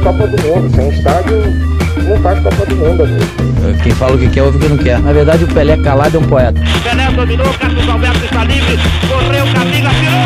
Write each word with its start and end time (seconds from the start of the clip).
A 0.00 0.02
Copa 0.02 0.26
do 0.26 0.42
Mundo. 0.42 0.74
Sem 0.74 0.88
estádio, 0.88 1.42
não 2.08 2.16
faz 2.22 2.40
Copa 2.40 2.64
do 2.64 2.74
Mundo, 2.76 3.02
amigo. 3.04 3.20
Quem 3.82 3.92
fala 3.92 4.16
o 4.16 4.18
que 4.18 4.30
quer, 4.30 4.42
ouve 4.42 4.56
o 4.56 4.60
que 4.60 4.68
não 4.68 4.78
quer. 4.78 4.98
Na 4.98 5.12
verdade, 5.12 5.44
o 5.44 5.48
Pelé 5.48 5.76
calado 5.76 6.16
é 6.16 6.20
um 6.20 6.26
poeta. 6.26 6.58
Pelé 6.82 7.10
dominou, 7.12 7.52
Carlos 7.52 7.86
Alberto 7.86 8.24
está 8.24 8.44
livre, 8.44 8.78
correu, 9.06 9.44
Camila, 9.52 9.90
tirou 9.90 10.22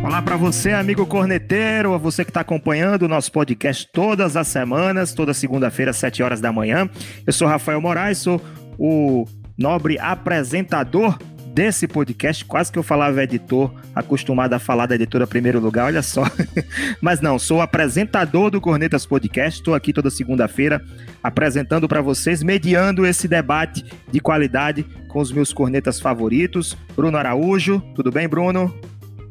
gol! 0.00 0.06
Olá 0.06 0.22
para 0.22 0.36
você, 0.36 0.72
amigo 0.72 1.04
corneteiro, 1.04 1.92
a 1.92 1.98
você 1.98 2.24
que 2.24 2.30
está 2.30 2.40
acompanhando 2.40 3.02
o 3.02 3.08
nosso 3.08 3.30
podcast 3.30 3.86
todas 3.92 4.34
as 4.34 4.48
semanas, 4.48 5.12
toda 5.12 5.34
segunda-feira, 5.34 5.90
às 5.90 5.98
7 5.98 6.22
horas 6.22 6.40
da 6.40 6.50
manhã. 6.50 6.88
Eu 7.26 7.34
sou 7.34 7.46
Rafael 7.46 7.82
Moraes, 7.82 8.16
sou 8.16 8.40
o 8.78 9.26
nobre 9.58 9.98
apresentador 9.98 11.18
desse 11.54 11.86
podcast. 11.86 12.44
Quase 12.44 12.72
que 12.72 12.78
eu 12.78 12.82
falava 12.82 13.22
editor, 13.22 13.72
acostumado 13.94 14.54
a 14.54 14.58
falar 14.58 14.86
da 14.86 14.96
editora 14.96 15.26
primeiro 15.26 15.60
lugar, 15.60 15.86
olha 15.86 16.02
só. 16.02 16.24
Mas 17.00 17.20
não, 17.20 17.38
sou 17.38 17.60
apresentador 17.60 18.50
do 18.50 18.60
Cornetas 18.60 19.06
Podcast. 19.06 19.60
Estou 19.60 19.74
aqui 19.74 19.92
toda 19.92 20.10
segunda-feira 20.10 20.84
apresentando 21.22 21.86
para 21.86 22.02
vocês, 22.02 22.42
mediando 22.42 23.06
esse 23.06 23.28
debate 23.28 23.84
de 24.10 24.18
qualidade 24.20 24.84
com 25.08 25.20
os 25.20 25.30
meus 25.30 25.52
cornetas 25.52 26.00
favoritos. 26.00 26.76
Bruno 26.96 27.16
Araújo, 27.16 27.80
tudo 27.94 28.10
bem, 28.10 28.28
Bruno? 28.28 28.76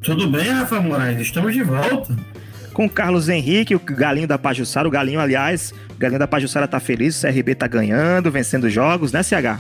Tudo 0.01 0.29
bem, 0.29 0.49
Rafa 0.49 0.79
Moraes, 0.79 1.19
estamos 1.19 1.53
de 1.53 1.63
volta. 1.63 2.15
Com 2.73 2.89
Carlos 2.89 3.29
Henrique, 3.29 3.75
o 3.75 3.79
galinho 3.79 4.27
da 4.27 4.37
Pajussara, 4.37 4.87
o 4.87 4.91
galinho, 4.91 5.19
aliás, 5.19 5.73
o 5.91 5.99
galinho 5.99 6.19
da 6.19 6.27
Pajussara 6.27 6.67
tá 6.67 6.79
feliz, 6.79 7.17
o 7.17 7.27
CRB 7.27 7.53
tá 7.53 7.67
ganhando, 7.67 8.31
vencendo 8.31 8.69
jogos, 8.69 9.11
né, 9.11 9.21
CH? 9.21 9.59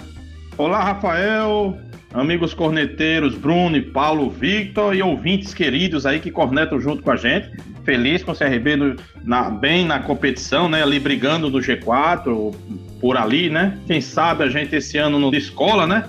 Olá, 0.57 0.83
Rafael, 0.83 1.77
amigos 2.13 2.53
corneteiros 2.53 3.35
Bruno 3.35 3.75
e 3.75 3.81
Paulo, 3.81 4.29
Victor 4.29 4.95
e 4.95 5.01
ouvintes 5.01 5.53
queridos 5.53 6.05
aí 6.05 6.19
que 6.19 6.29
cornetam 6.29 6.79
junto 6.79 7.01
com 7.01 7.11
a 7.11 7.15
gente. 7.15 7.49
Feliz 7.83 8.23
com 8.23 8.31
o 8.31 8.35
CRB 8.35 8.75
no, 8.75 8.95
na, 9.23 9.49
bem 9.49 9.85
na 9.85 9.99
competição, 9.99 10.69
né? 10.69 10.83
Ali 10.83 10.99
brigando 10.99 11.49
no 11.49 11.59
G4, 11.59 12.55
por 13.01 13.17
ali, 13.17 13.49
né? 13.49 13.77
Quem 13.87 13.99
sabe 13.99 14.43
a 14.43 14.49
gente 14.49 14.75
esse 14.75 14.97
ano 14.97 15.19
não 15.19 15.33
escola, 15.33 15.87
né? 15.87 16.05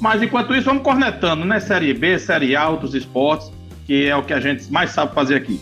Mas 0.00 0.22
enquanto 0.22 0.54
isso, 0.54 0.66
vamos 0.66 0.82
cornetando, 0.82 1.44
né? 1.44 1.58
Série 1.58 1.92
B, 1.94 2.18
Série 2.18 2.54
A, 2.54 2.68
outros 2.68 2.94
esportes, 2.94 3.50
que 3.86 4.06
é 4.06 4.14
o 4.14 4.22
que 4.22 4.32
a 4.32 4.40
gente 4.40 4.70
mais 4.70 4.90
sabe 4.90 5.14
fazer 5.14 5.36
aqui. 5.36 5.58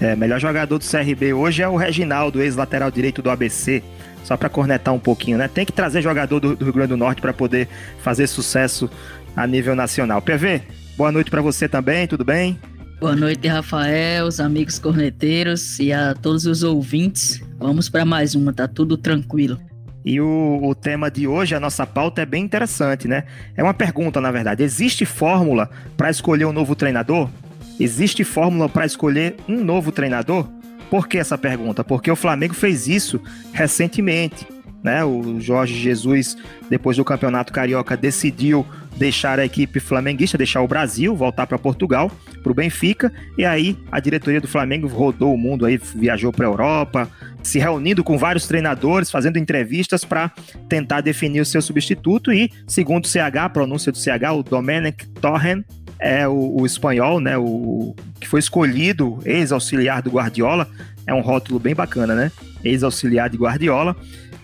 É, 0.00 0.14
melhor 0.14 0.38
jogador 0.38 0.78
do 0.78 0.84
CRB 0.84 1.32
hoje 1.32 1.62
é 1.62 1.68
o 1.68 1.74
Reginaldo, 1.74 2.40
ex-lateral 2.40 2.90
direito 2.90 3.20
do 3.20 3.30
ABC 3.30 3.82
só 4.28 4.36
para 4.36 4.50
cornetar 4.50 4.92
um 4.92 4.98
pouquinho, 4.98 5.38
né? 5.38 5.48
Tem 5.48 5.64
que 5.64 5.72
trazer 5.72 6.02
jogador 6.02 6.38
do, 6.38 6.54
do 6.54 6.64
Rio 6.64 6.74
Grande 6.74 6.90
do 6.90 6.98
Norte 6.98 7.20
para 7.20 7.32
poder 7.32 7.66
fazer 8.00 8.26
sucesso 8.26 8.90
a 9.38 9.46
nível 9.46 9.76
nacional. 9.76 10.20
PV, 10.20 10.62
boa 10.96 11.12
noite 11.12 11.30
para 11.30 11.40
você 11.40 11.68
também, 11.68 12.08
tudo 12.08 12.24
bem? 12.24 12.58
Boa 12.98 13.14
noite, 13.14 13.46
Rafael, 13.46 14.26
os 14.26 14.40
amigos 14.40 14.80
corneteiros 14.80 15.78
e 15.78 15.92
a 15.92 16.12
todos 16.12 16.44
os 16.44 16.64
ouvintes. 16.64 17.40
Vamos 17.56 17.88
para 17.88 18.04
mais 18.04 18.34
uma, 18.34 18.52
tá 18.52 18.66
tudo 18.66 18.96
tranquilo. 18.96 19.56
E 20.04 20.20
o, 20.20 20.58
o, 20.60 20.74
tema 20.74 21.08
de 21.08 21.28
hoje, 21.28 21.54
a 21.54 21.60
nossa 21.60 21.86
pauta 21.86 22.22
é 22.22 22.26
bem 22.26 22.42
interessante, 22.42 23.06
né? 23.06 23.24
É 23.56 23.62
uma 23.62 23.72
pergunta, 23.74 24.20
na 24.20 24.32
verdade. 24.32 24.64
Existe 24.64 25.04
fórmula 25.04 25.70
para 25.96 26.10
escolher 26.10 26.46
um 26.46 26.52
novo 26.52 26.74
treinador? 26.74 27.30
Existe 27.78 28.24
fórmula 28.24 28.68
para 28.68 28.86
escolher 28.86 29.36
um 29.48 29.62
novo 29.62 29.92
treinador? 29.92 30.48
Por 30.90 31.06
que 31.06 31.16
essa 31.16 31.38
pergunta? 31.38 31.84
Porque 31.84 32.10
o 32.10 32.16
Flamengo 32.16 32.54
fez 32.54 32.88
isso 32.88 33.20
recentemente. 33.52 34.48
Né? 34.82 35.04
O 35.04 35.40
Jorge 35.40 35.74
Jesus, 35.74 36.36
depois 36.68 36.96
do 36.96 37.04
Campeonato 37.04 37.52
Carioca, 37.52 37.96
decidiu 37.96 38.66
deixar 38.98 39.38
a 39.38 39.44
equipe 39.44 39.78
flamenguista, 39.80 40.36
deixar 40.36 40.60
o 40.60 40.68
Brasil, 40.68 41.14
voltar 41.14 41.46
para 41.46 41.58
Portugal, 41.58 42.10
para 42.42 42.52
o 42.52 42.54
Benfica, 42.54 43.12
e 43.36 43.44
aí 43.44 43.78
a 43.90 44.00
diretoria 44.00 44.40
do 44.40 44.48
Flamengo 44.48 44.88
rodou 44.88 45.32
o 45.32 45.38
mundo 45.38 45.64
aí, 45.64 45.80
viajou 45.94 46.32
para 46.32 46.46
a 46.46 46.50
Europa, 46.50 47.08
se 47.42 47.58
reunindo 47.58 48.02
com 48.02 48.18
vários 48.18 48.46
treinadores, 48.46 49.10
fazendo 49.10 49.38
entrevistas 49.38 50.04
para 50.04 50.30
tentar 50.68 51.00
definir 51.00 51.40
o 51.40 51.46
seu 51.46 51.62
substituto 51.62 52.32
e, 52.32 52.50
segundo 52.66 53.04
o 53.04 53.08
CH, 53.08 53.36
a 53.44 53.48
pronúncia 53.48 53.92
do 53.92 53.98
CH, 53.98 54.32
o 54.34 54.42
Domenech 54.42 55.06
Torren 55.20 55.64
é 55.98 56.26
o, 56.28 56.60
o 56.60 56.66
espanhol, 56.66 57.20
né? 57.20 57.36
O 57.36 57.94
que 58.20 58.28
foi 58.28 58.40
escolhido 58.40 59.18
ex-auxiliar 59.24 60.02
do 60.02 60.10
Guardiola. 60.10 60.68
É 61.06 61.14
um 61.14 61.20
rótulo 61.20 61.58
bem 61.58 61.74
bacana, 61.74 62.14
né? 62.14 62.30
Ex-auxiliar 62.62 63.28
de 63.30 63.36
Guardiola. 63.36 63.96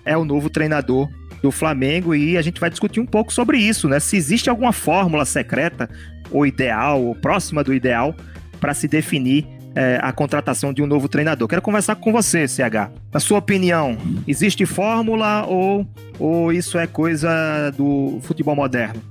É 0.04 0.16
o 0.16 0.24
novo 0.24 0.50
treinador 0.50 1.08
do 1.44 1.50
Flamengo 1.50 2.14
e 2.14 2.38
a 2.38 2.42
gente 2.42 2.58
vai 2.58 2.70
discutir 2.70 3.00
um 3.00 3.04
pouco 3.04 3.30
sobre 3.30 3.58
isso, 3.58 3.86
né? 3.86 4.00
Se 4.00 4.16
existe 4.16 4.48
alguma 4.48 4.72
fórmula 4.72 5.26
secreta 5.26 5.90
ou 6.30 6.46
ideal, 6.46 7.04
ou 7.04 7.14
próxima 7.14 7.62
do 7.62 7.74
ideal, 7.74 8.16
para 8.58 8.72
se 8.72 8.88
definir 8.88 9.46
é, 9.74 9.98
a 10.00 10.10
contratação 10.10 10.72
de 10.72 10.80
um 10.80 10.86
novo 10.86 11.06
treinador. 11.06 11.46
Quero 11.46 11.60
conversar 11.60 11.96
com 11.96 12.10
você, 12.10 12.48
CH. 12.48 12.90
Na 13.12 13.20
sua 13.20 13.40
opinião, 13.40 13.98
existe 14.26 14.64
fórmula 14.64 15.44
ou, 15.44 15.86
ou 16.18 16.50
isso 16.50 16.78
é 16.78 16.86
coisa 16.86 17.70
do 17.76 18.20
futebol 18.22 18.56
moderno? 18.56 19.02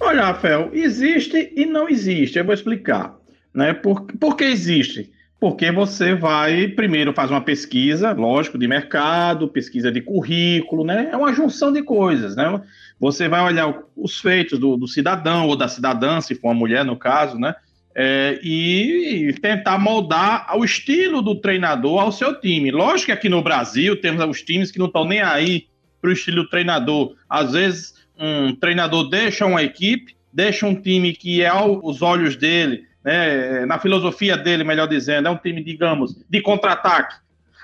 Olha, 0.00 0.24
Rafael, 0.24 0.70
existe 0.72 1.52
e 1.54 1.66
não 1.66 1.90
existe. 1.90 2.38
Eu 2.38 2.44
vou 2.46 2.54
explicar. 2.54 3.16
Né? 3.52 3.74
Por, 3.74 4.06
por 4.18 4.34
que 4.34 4.44
existe? 4.44 5.12
Porque 5.40 5.72
você 5.72 6.14
vai, 6.14 6.68
primeiro, 6.68 7.14
faz 7.14 7.30
uma 7.30 7.40
pesquisa, 7.40 8.12
lógico, 8.12 8.58
de 8.58 8.68
mercado, 8.68 9.48
pesquisa 9.48 9.90
de 9.90 10.02
currículo, 10.02 10.84
né? 10.84 11.08
É 11.10 11.16
uma 11.16 11.32
junção 11.32 11.72
de 11.72 11.82
coisas, 11.82 12.36
né? 12.36 12.60
Você 13.00 13.26
vai 13.26 13.42
olhar 13.42 13.74
os 13.96 14.20
feitos 14.20 14.58
do, 14.58 14.76
do 14.76 14.86
cidadão 14.86 15.48
ou 15.48 15.56
da 15.56 15.66
cidadã, 15.66 16.20
se 16.20 16.34
for 16.34 16.48
uma 16.48 16.54
mulher, 16.54 16.84
no 16.84 16.94
caso, 16.94 17.38
né? 17.38 17.54
É, 17.94 18.38
e 18.42 19.34
tentar 19.40 19.78
moldar 19.78 20.46
o 20.56 20.62
estilo 20.62 21.22
do 21.22 21.34
treinador 21.34 22.00
ao 22.00 22.12
seu 22.12 22.38
time. 22.38 22.70
Lógico 22.70 23.06
que 23.06 23.12
aqui 23.12 23.28
no 23.30 23.42
Brasil 23.42 23.98
temos 23.98 24.22
os 24.22 24.42
times 24.42 24.70
que 24.70 24.78
não 24.78 24.86
estão 24.86 25.06
nem 25.06 25.22
aí 25.22 25.68
para 26.02 26.10
o 26.10 26.12
estilo 26.12 26.42
do 26.42 26.50
treinador. 26.50 27.14
Às 27.28 27.52
vezes 27.52 27.94
um 28.18 28.54
treinador 28.54 29.08
deixa 29.08 29.46
uma 29.46 29.62
equipe, 29.62 30.14
deixa 30.30 30.66
um 30.66 30.74
time 30.74 31.14
que 31.14 31.40
é 31.40 31.48
aos 31.48 32.02
olhos 32.02 32.36
dele, 32.36 32.84
né, 33.04 33.64
na 33.66 33.78
filosofia 33.78 34.36
dele, 34.36 34.64
melhor 34.64 34.86
dizendo, 34.86 35.28
é 35.28 35.30
um 35.30 35.36
time, 35.36 35.62
digamos, 35.62 36.16
de 36.28 36.40
contra-ataque. 36.40 37.16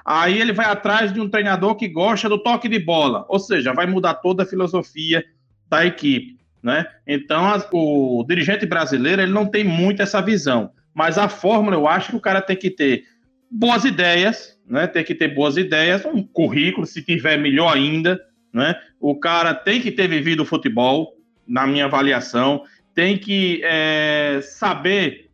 Aí 0.04 0.41
ele 0.41 0.52
vai 0.52 0.66
atrás 0.66 1.12
de 1.12 1.20
um 1.20 1.28
treinador 1.28 1.74
que 1.74 1.88
gosta 1.88 2.28
do 2.28 2.38
toque 2.38 2.69
de 2.69 2.78
bola, 2.78 3.24
ou 3.28 3.38
seja, 3.38 3.72
vai 3.72 3.86
mudar 3.86 4.14
toda 4.14 4.44
a 4.44 4.47
filosofia 4.47 5.24
da 5.69 5.84
equipe. 5.84 6.36
Né? 6.62 6.86
Então, 7.06 7.44
o 7.72 8.24
dirigente 8.26 8.66
brasileiro 8.66 9.22
ele 9.22 9.32
não 9.32 9.47
tem 9.47 9.64
muito 9.64 10.02
essa 10.02 10.20
visão, 10.20 10.70
mas 10.94 11.19
a 11.19 11.28
fórmula 11.28 11.76
eu 11.76 11.86
acho 11.86 12.10
que 12.10 12.16
o 12.16 12.20
cara 12.20 12.41
tem 12.41 12.56
que 12.56 12.70
ter 12.70 13.04
boas 13.50 13.84
ideias, 13.84 14.58
né? 14.66 14.86
tem 14.86 15.04
que 15.04 15.14
ter 15.14 15.28
boas 15.28 15.56
ideias, 15.56 16.04
um 16.04 16.22
currículo, 16.22 16.86
se 16.86 17.03
tiver 17.03 17.36
melhor 17.36 17.74
ainda, 17.74 18.20
né? 18.53 18.74
O 18.98 19.14
cara 19.14 19.54
tem 19.54 19.80
que 19.80 19.92
ter 19.92 20.08
vivido 20.08 20.42
o 20.42 20.47
futebol, 20.47 21.14
na 21.47 21.66
minha 21.66 21.84
avaliação, 21.84 22.64
tem 22.94 23.18
que 23.18 23.60
é, 23.62 24.41
saber 24.42 25.25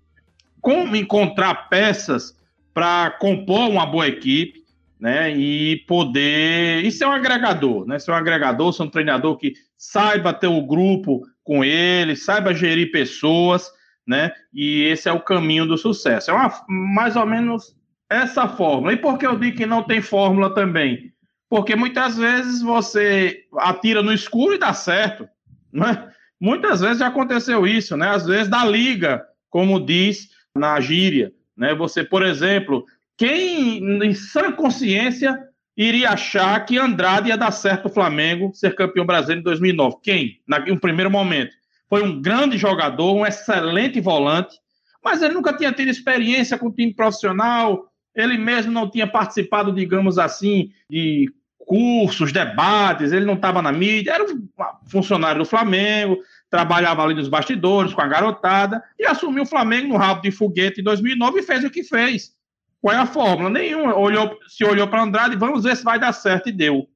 como 0.62 0.96
encontrar 0.96 1.68
peças 1.68 2.34
para 2.72 3.10
compor 3.10 3.68
uma 3.68 3.84
boa 3.84 4.08
equipe, 4.08 4.62
né? 4.98 5.36
E 5.36 5.84
poder. 5.88 6.84
Isso 6.84 7.02
é 7.02 7.06
um 7.06 7.12
agregador, 7.12 7.84
né? 7.86 7.98
Ser 7.98 8.12
um 8.12 8.14
agregador, 8.14 8.72
ser 8.72 8.84
um 8.84 8.88
treinador 8.88 9.36
que 9.36 9.52
saiba 9.76 10.32
ter 10.32 10.46
o 10.46 10.64
grupo 10.64 11.20
com 11.42 11.64
ele, 11.64 12.14
saiba 12.14 12.54
gerir 12.54 12.92
pessoas, 12.92 13.68
né? 14.06 14.32
E 14.54 14.84
esse 14.84 15.08
é 15.08 15.12
o 15.12 15.20
caminho 15.20 15.66
do 15.66 15.76
sucesso. 15.76 16.30
É 16.30 16.34
uma, 16.34 16.50
mais 16.68 17.16
ou 17.16 17.26
menos 17.26 17.74
essa 18.08 18.46
fórmula. 18.46 18.92
E 18.92 18.96
por 18.96 19.18
que 19.18 19.26
eu 19.26 19.36
digo 19.36 19.56
que 19.56 19.66
não 19.66 19.82
tem 19.82 20.00
fórmula 20.00 20.54
também? 20.54 21.12
Porque 21.50 21.74
muitas 21.74 22.16
vezes 22.16 22.62
você 22.62 23.44
atira 23.58 24.02
no 24.02 24.12
escuro 24.12 24.54
e 24.54 24.58
dá 24.58 24.72
certo. 24.72 25.28
Né? 25.72 26.08
Muitas 26.40 26.80
vezes 26.80 26.98
já 26.98 27.08
aconteceu 27.08 27.66
isso, 27.66 27.96
né? 27.96 28.08
Às 28.08 28.24
vezes 28.24 28.48
da 28.48 28.64
liga, 28.64 29.24
como 29.50 29.84
diz 29.84 30.28
na 30.56 30.80
gíria. 30.80 31.32
Né? 31.56 31.74
Você, 31.74 32.04
por 32.04 32.22
exemplo, 32.22 32.84
quem 33.16 33.78
em 34.02 34.14
sã 34.14 34.52
consciência 34.52 35.38
iria 35.76 36.10
achar 36.10 36.64
que 36.64 36.78
Andrade 36.78 37.28
ia 37.28 37.36
dar 37.36 37.50
certo 37.50 37.86
o 37.86 37.92
Flamengo 37.92 38.52
ser 38.54 38.74
campeão 38.74 39.06
brasileiro 39.06 39.40
em 39.40 39.44
2009? 39.44 39.96
Quem? 40.02 40.40
Naquele 40.46 40.78
primeiro 40.78 41.10
momento. 41.10 41.52
Foi 41.88 42.02
um 42.02 42.20
grande 42.20 42.56
jogador, 42.56 43.14
um 43.14 43.26
excelente 43.26 44.00
volante, 44.00 44.56
mas 45.04 45.20
ele 45.22 45.34
nunca 45.34 45.56
tinha 45.56 45.72
tido 45.72 45.88
experiência 45.88 46.56
com 46.56 46.72
time 46.72 46.94
profissional, 46.94 47.86
ele 48.14 48.38
mesmo 48.38 48.72
não 48.72 48.88
tinha 48.88 49.06
participado, 49.06 49.72
digamos 49.72 50.18
assim, 50.18 50.70
de 50.88 51.30
cursos, 51.58 52.32
debates, 52.32 53.12
ele 53.12 53.24
não 53.24 53.34
estava 53.34 53.62
na 53.62 53.72
mídia, 53.72 54.12
era 54.12 54.24
um 54.24 54.48
funcionário 54.86 55.42
do 55.42 55.48
Flamengo, 55.48 56.18
trabalhava 56.52 57.02
ali 57.02 57.14
nos 57.14 57.28
bastidores 57.28 57.94
com 57.94 58.02
a 58.02 58.06
garotada 58.06 58.84
e 58.98 59.06
assumiu 59.06 59.44
o 59.44 59.46
Flamengo 59.46 59.88
no 59.88 59.96
rabo 59.96 60.20
de 60.20 60.30
foguete 60.30 60.82
em 60.82 60.84
2009 60.84 61.38
e 61.38 61.42
fez 61.42 61.64
o 61.64 61.70
que 61.70 61.82
fez. 61.82 62.32
Qual 62.78 62.94
é 62.94 62.98
a 62.98 63.06
fórmula? 63.06 63.48
Nenhuma. 63.48 63.96
Olhou, 63.96 64.38
se 64.46 64.62
olhou 64.62 64.86
para 64.86 65.02
Andrade, 65.02 65.34
vamos 65.34 65.64
ver 65.64 65.74
se 65.74 65.82
vai 65.82 65.98
dar 65.98 66.12
certo 66.12 66.50
e 66.50 66.52
deu. 66.52 66.86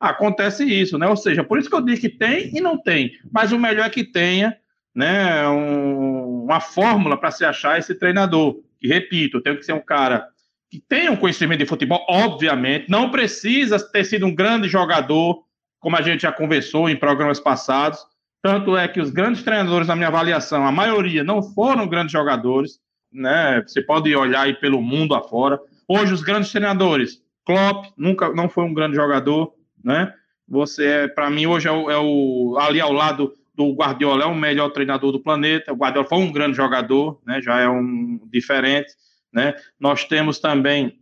acontece 0.00 0.64
isso, 0.64 0.96
né? 0.96 1.06
Ou 1.06 1.16
seja, 1.16 1.44
por 1.44 1.58
isso 1.58 1.68
que 1.68 1.76
eu 1.76 1.82
digo 1.82 2.00
que 2.00 2.08
tem 2.08 2.56
e 2.56 2.58
não 2.58 2.82
tem, 2.82 3.12
mas 3.30 3.52
o 3.52 3.58
melhor 3.58 3.84
é 3.84 3.90
que 3.90 4.02
tenha, 4.02 4.56
né, 4.94 5.46
um, 5.46 6.44
uma 6.44 6.60
fórmula 6.60 7.18
para 7.18 7.30
se 7.30 7.44
achar 7.44 7.78
esse 7.78 7.94
treinador. 7.94 8.56
Que 8.80 8.88
repito, 8.88 9.42
tem 9.42 9.54
que 9.56 9.62
ser 9.62 9.74
um 9.74 9.84
cara 9.84 10.26
que 10.70 10.80
tenha 10.80 11.12
um 11.12 11.16
conhecimento 11.16 11.58
de 11.58 11.66
futebol, 11.66 12.02
obviamente, 12.08 12.88
não 12.88 13.10
precisa 13.10 13.78
ter 13.78 14.04
sido 14.04 14.24
um 14.24 14.34
grande 14.34 14.68
jogador, 14.68 15.44
como 15.78 15.96
a 15.96 16.02
gente 16.02 16.22
já 16.22 16.32
conversou 16.32 16.88
em 16.88 16.96
programas 16.96 17.38
passados. 17.38 18.02
Tanto 18.42 18.76
é 18.76 18.86
que 18.86 19.00
os 19.00 19.10
grandes 19.10 19.42
treinadores, 19.42 19.88
na 19.88 19.96
minha 19.96 20.08
avaliação, 20.08 20.66
a 20.66 20.72
maioria 20.72 21.24
não 21.24 21.42
foram 21.42 21.88
grandes 21.88 22.12
jogadores, 22.12 22.78
né? 23.12 23.62
Você 23.66 23.82
pode 23.82 24.14
olhar 24.14 24.42
aí 24.42 24.54
pelo 24.54 24.80
mundo 24.80 25.14
afora. 25.14 25.58
Hoje, 25.88 26.12
os 26.12 26.22
grandes 26.22 26.50
treinadores, 26.50 27.22
Klopp 27.44 27.86
nunca 27.96 28.32
não 28.32 28.48
foi 28.48 28.64
um 28.64 28.74
grande 28.74 28.96
jogador, 28.96 29.54
né? 29.82 30.12
Você, 30.48 30.84
é, 30.84 31.08
para 31.08 31.28
mim, 31.28 31.46
hoje 31.46 31.66
é 31.66 31.72
o, 31.72 31.90
é 31.90 31.98
o, 31.98 32.56
ali 32.60 32.80
ao 32.80 32.92
lado 32.92 33.32
do 33.54 33.72
Guardiola, 33.72 34.24
é 34.24 34.26
o 34.26 34.34
melhor 34.34 34.70
treinador 34.70 35.10
do 35.10 35.20
planeta. 35.20 35.72
O 35.72 35.76
Guardiola 35.76 36.06
foi 36.06 36.18
um 36.18 36.30
grande 36.30 36.56
jogador, 36.56 37.20
né? 37.26 37.40
Já 37.40 37.58
é 37.58 37.68
um 37.68 38.20
diferente, 38.30 38.92
né? 39.32 39.54
Nós 39.80 40.04
temos 40.04 40.38
também 40.38 41.00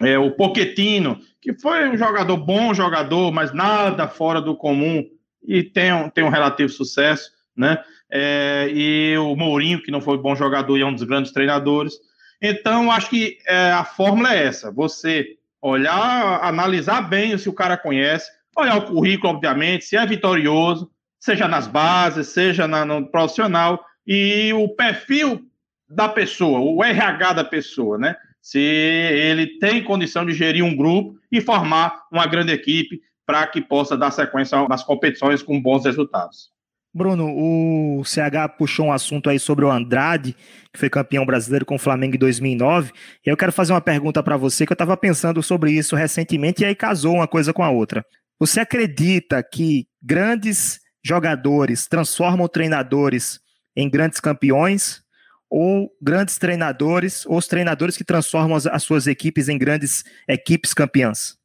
é, 0.00 0.18
o 0.18 0.30
Poquetino, 0.30 1.20
que 1.40 1.52
foi 1.52 1.88
um 1.88 1.96
jogador 1.96 2.36
bom 2.38 2.72
jogador, 2.72 3.30
mas 3.30 3.52
nada 3.52 4.08
fora 4.08 4.40
do 4.40 4.56
comum 4.56 5.04
e 5.42 5.62
tem 5.62 5.92
um, 5.92 6.08
tem 6.08 6.24
um 6.24 6.28
relativo 6.28 6.68
sucesso, 6.68 7.30
né? 7.56 7.82
É, 8.10 8.68
e 8.72 9.16
o 9.18 9.36
Mourinho, 9.36 9.82
que 9.82 9.90
não 9.90 10.00
foi 10.00 10.18
bom 10.18 10.34
jogador 10.34 10.76
e 10.76 10.82
é 10.82 10.86
um 10.86 10.94
dos 10.94 11.04
grandes 11.04 11.32
treinadores. 11.32 11.94
Então, 12.42 12.90
acho 12.90 13.08
que 13.08 13.38
é, 13.46 13.70
a 13.70 13.84
fórmula 13.84 14.34
é 14.34 14.44
essa: 14.44 14.70
você 14.70 15.36
olhar, 15.62 16.42
analisar 16.42 17.02
bem 17.02 17.36
se 17.38 17.48
o 17.48 17.52
cara 17.52 17.76
conhece, 17.76 18.30
olhar 18.56 18.78
o 18.78 18.86
currículo, 18.86 19.34
obviamente, 19.34 19.84
se 19.84 19.96
é 19.96 20.04
vitorioso, 20.06 20.90
seja 21.18 21.46
nas 21.46 21.66
bases, 21.66 22.28
seja 22.28 22.66
na, 22.66 22.84
no 22.84 23.10
profissional, 23.10 23.84
e 24.06 24.52
o 24.54 24.68
perfil 24.68 25.42
da 25.88 26.08
pessoa, 26.08 26.60
o 26.60 26.82
RH 26.82 27.32
da 27.34 27.44
pessoa, 27.44 27.98
né? 27.98 28.16
Se 28.40 28.58
ele 28.58 29.58
tem 29.58 29.84
condição 29.84 30.24
de 30.24 30.32
gerir 30.32 30.64
um 30.64 30.74
grupo 30.74 31.18
e 31.30 31.40
formar 31.40 32.04
uma 32.10 32.26
grande 32.26 32.52
equipe 32.52 33.02
para 33.30 33.46
que 33.46 33.60
possa 33.60 33.96
dar 33.96 34.10
sequência 34.10 34.66
nas 34.66 34.82
competições 34.82 35.40
com 35.40 35.62
bons 35.62 35.84
resultados. 35.84 36.50
Bruno, 36.92 37.32
o 37.32 38.02
CH 38.04 38.56
puxou 38.58 38.86
um 38.86 38.92
assunto 38.92 39.30
aí 39.30 39.38
sobre 39.38 39.64
o 39.64 39.70
Andrade, 39.70 40.34
que 40.72 40.80
foi 40.80 40.90
campeão 40.90 41.24
brasileiro 41.24 41.64
com 41.64 41.76
o 41.76 41.78
Flamengo 41.78 42.16
em 42.16 42.18
2009. 42.18 42.90
E 43.24 43.30
eu 43.30 43.36
quero 43.36 43.52
fazer 43.52 43.72
uma 43.72 43.80
pergunta 43.80 44.20
para 44.20 44.36
você, 44.36 44.66
que 44.66 44.72
eu 44.72 44.74
estava 44.74 44.96
pensando 44.96 45.40
sobre 45.44 45.70
isso 45.70 45.94
recentemente 45.94 46.62
e 46.62 46.64
aí 46.64 46.74
casou 46.74 47.14
uma 47.14 47.28
coisa 47.28 47.52
com 47.52 47.62
a 47.62 47.70
outra. 47.70 48.04
Você 48.40 48.58
acredita 48.58 49.40
que 49.44 49.86
grandes 50.02 50.80
jogadores 51.04 51.86
transformam 51.86 52.48
treinadores 52.48 53.38
em 53.76 53.88
grandes 53.88 54.18
campeões? 54.18 55.04
Ou 55.48 55.88
grandes 56.02 56.36
treinadores, 56.36 57.24
ou 57.26 57.36
os 57.36 57.46
treinadores 57.46 57.96
que 57.96 58.04
transformam 58.04 58.56
as, 58.56 58.66
as 58.66 58.82
suas 58.82 59.06
equipes 59.06 59.48
em 59.48 59.58
grandes 59.58 60.04
equipes 60.28 60.74
campeãs? 60.74 61.39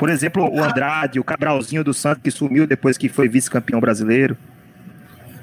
Por 0.00 0.08
exemplo, 0.08 0.50
o 0.50 0.64
Andrade, 0.64 1.20
o 1.20 1.24
Cabralzinho 1.24 1.84
do 1.84 1.92
Santos, 1.92 2.22
que 2.22 2.30
sumiu 2.30 2.66
depois 2.66 2.96
que 2.96 3.06
foi 3.06 3.28
vice-campeão 3.28 3.78
brasileiro. 3.78 4.34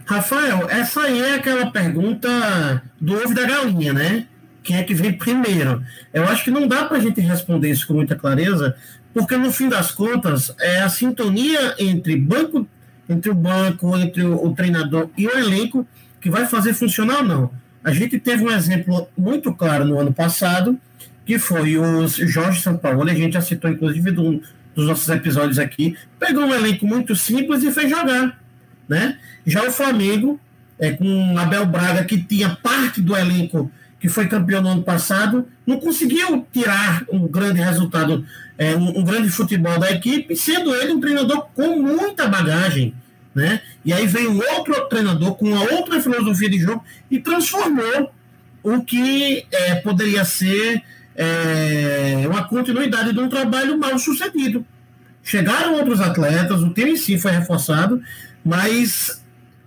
Rafael, 0.04 0.68
essa 0.68 1.02
aí 1.02 1.22
é 1.22 1.36
aquela 1.36 1.70
pergunta 1.70 2.82
do 3.00 3.14
ovo 3.14 3.36
da 3.36 3.46
galinha, 3.46 3.94
né? 3.94 4.26
Quem 4.64 4.78
é 4.78 4.84
que 4.84 4.96
vem 4.96 5.14
primeiro? 5.14 5.84
Eu 6.12 6.24
acho 6.24 6.44
que 6.44 6.50
não 6.50 6.68
dá 6.68 6.86
para 6.86 6.98
a 6.98 7.00
gente 7.00 7.22
responder 7.22 7.70
isso 7.70 7.86
com 7.86 7.94
muita 7.94 8.16
clareza, 8.16 8.76
porque 9.14 9.38
no 9.38 9.52
fim 9.52 9.70
das 9.70 9.92
contas 9.92 10.52
é 10.60 10.80
a 10.80 10.90
sintonia 10.90 11.76
entre 11.78 12.16
banco, 12.16 12.68
entre 13.08 13.30
o 13.30 13.36
banco, 13.36 13.96
entre 13.96 14.24
o, 14.24 14.44
o 14.44 14.56
treinador 14.56 15.08
e 15.16 15.28
o 15.28 15.38
elenco 15.38 15.88
que 16.20 16.32
vai 16.32 16.48
fazer 16.48 16.74
funcionar 16.74 17.18
ou 17.18 17.24
não. 17.24 17.52
A 17.84 17.92
gente 17.92 18.18
teve 18.18 18.44
um 18.44 18.52
exemplo 18.52 19.08
muito 19.16 19.54
claro 19.54 19.86
no 19.86 20.00
ano 20.00 20.12
passado, 20.12 20.80
que 21.28 21.38
foi 21.38 21.78
o 21.78 22.08
Jorge 22.08 22.62
Sampaoli, 22.62 23.12
a 23.12 23.16
gente 23.16 23.34
já 23.34 23.42
citou 23.42 23.70
inclusive 23.70 24.10
do, 24.10 24.42
dos 24.74 24.88
nossos 24.88 25.08
episódios 25.10 25.60
aqui, 25.60 25.96
pegou 26.18 26.46
um 26.46 26.56
elenco 26.56 26.88
muito 26.88 27.16
simples 27.16 27.64
e 27.64 27.72
fez 27.72 27.90
jogar 27.90 28.36
né? 28.88 29.18
Já 29.46 29.64
o 29.64 29.72
Flamengo, 29.72 30.40
é, 30.80 30.92
com 30.92 31.38
Abel 31.38 31.66
Braga, 31.66 32.04
que 32.04 32.18
tinha 32.22 32.56
parte 32.56 33.02
do 33.02 33.16
elenco 33.16 33.72
que 34.00 34.08
foi 34.08 34.28
campeão 34.28 34.62
no 34.62 34.70
ano 34.70 34.84
passado, 34.84 35.48
não 35.66 35.80
conseguiu 35.80 36.46
tirar 36.54 37.04
um 37.12 37.28
grande 37.28 37.60
resultado, 37.60 38.24
é, 38.58 38.76
um, 38.76 39.00
um, 39.00 39.04
grande 39.04 39.30
futebol 39.30 39.80
da 39.80 39.92
equipe, 39.92 40.36
sendo 40.36 40.74
ele 40.76 40.94
um 40.94 41.00
treinador 41.00 41.48
com 41.56 41.82
muita 41.82 42.28
bagagem. 42.28 42.94
Né? 43.34 43.60
E 43.84 43.92
aí 43.92 44.06
veio 44.06 44.40
outro 44.54 44.88
treinador 44.88 45.36
com 45.36 45.48
uma 45.48 45.62
outra 45.62 46.00
filosofia 46.00 46.50
de 46.50 46.60
jogo 46.60 46.84
e 47.10 47.20
transformou 47.20 48.12
o 48.62 48.82
que 48.84 49.46
é, 49.52 49.76
poderia 49.76 50.24
ser 50.24 50.84
é, 51.18 52.28
uma 52.28 52.44
continuidade 52.48 53.12
de 53.12 53.20
um 53.20 53.28
trabalho 53.28 53.78
mal 53.78 53.98
sucedido. 53.98 54.64
Chegaram 55.24 55.74
outros 55.74 56.00
atletas, 56.00 56.62
o 56.62 56.70
time 56.70 56.92
em 56.92 56.96
si 56.96 57.18
foi 57.18 57.32
reforçado, 57.32 58.02
mas 58.46 59.22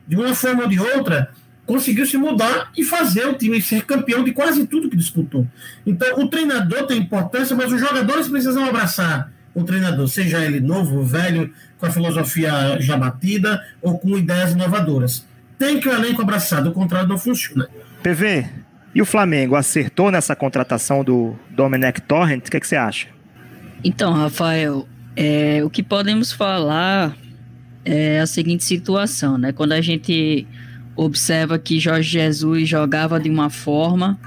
de 0.07 0.17
uma 0.17 0.35
forma 0.35 0.63
ou 0.63 0.69
de 0.69 0.79
outra 0.79 1.31
conseguiu 1.67 2.07
se 2.07 2.17
mudar 2.17 2.71
e 2.77 2.83
fazer 2.83 3.27
o 3.27 3.35
time 3.35 3.61
ser 3.61 3.85
campeão 3.85 4.25
de 4.25 4.33
quase 4.33 4.67
tudo 4.67 4.89
que 4.89 4.97
disputou. 4.97 5.47
Então 5.87 6.19
o 6.21 6.29
treinador 6.29 6.87
tem 6.87 6.99
importância, 6.99 7.55
mas 7.55 7.71
os 7.73 7.81
jogadores 7.81 8.29
precisam 8.29 8.65
abraçar 8.65 9.31
o 9.55 9.63
treinador, 9.65 10.09
seja 10.09 10.41
ele 10.41 10.61
novo, 10.61 11.05
velho, 11.05 11.53
com 11.79 11.87
a 11.87 11.91
filosofia 11.91 12.81
já 12.81 12.97
batida 12.97 13.65
ou 13.83 13.99
com 13.99 14.17
ideias 14.17 14.53
inovadoras. 14.53 15.27
Tem 15.59 15.79
que 15.79 15.89
o 15.89 15.93
elenco 15.93 16.23
abraçar, 16.23 16.63
do 16.63 16.73
contrário 16.73 17.09
não 17.09 17.19
funciona. 17.19 17.69
PV, 18.03 18.49
e 18.95 19.01
o 19.01 19.07
Flamengo 19.07 19.55
acertou 19.55 20.11
nessa 20.11 20.35
contratação 20.35 21.05
do 21.05 21.37
Domenech 21.51 22.01
Torrent? 22.03 22.47
O 22.47 22.51
que, 22.51 22.57
é 22.57 22.61
que 22.61 22.67
você 22.67 22.77
acha? 22.77 23.09
Então, 23.85 24.13
Rafael, 24.13 24.87
é, 25.17 25.63
o 25.65 25.71
que 25.71 25.83
podemos 25.83 26.33
falar 26.33 27.17
é 27.85 28.21
a 28.21 28.27
seguinte 28.27 28.65
situação, 28.65 29.39
né? 29.39 29.53
Quando 29.53 29.73
a 29.73 29.81
gente 29.81 30.47
observa 30.97 31.59
que 31.59 31.81
Jorge 31.81 32.11
Jesus 32.11 32.69
jogava 32.69 33.19
de 33.19 33.31
uma 33.31 33.49
forma 33.49 34.19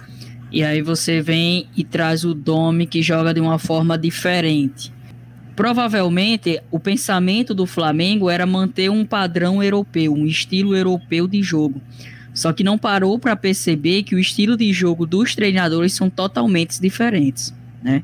e 0.52 0.64
aí 0.64 0.82
você 0.82 1.22
vem 1.22 1.68
e 1.76 1.84
traz 1.84 2.24
o 2.24 2.34
Dome 2.34 2.88
que 2.88 3.02
joga 3.02 3.34
de 3.34 3.40
uma 3.40 3.60
forma 3.60 3.98
diferente. 3.98 4.94
Provavelmente 5.56 6.62
o 6.72 6.80
pensamento 6.80 7.54
do 7.54 7.66
Flamengo 7.66 8.30
era 8.30 8.46
manter 8.46 8.90
um 8.90 9.06
padrão 9.06 9.64
europeu, 9.64 10.14
um 10.14 10.26
estilo 10.26 10.76
europeu 10.76 11.28
de 11.28 11.44
jogo. 11.44 11.82
Só 12.34 12.52
que 12.52 12.64
não 12.64 12.78
parou 12.78 13.20
para 13.20 13.36
perceber 13.36 14.04
que 14.04 14.16
o 14.16 14.20
estilo 14.20 14.58
de 14.58 14.72
jogo 14.74 15.06
dos 15.06 15.36
treinadores 15.36 15.94
são 15.94 16.10
totalmente 16.10 16.82
diferentes, 16.82 17.54
né? 17.82 18.04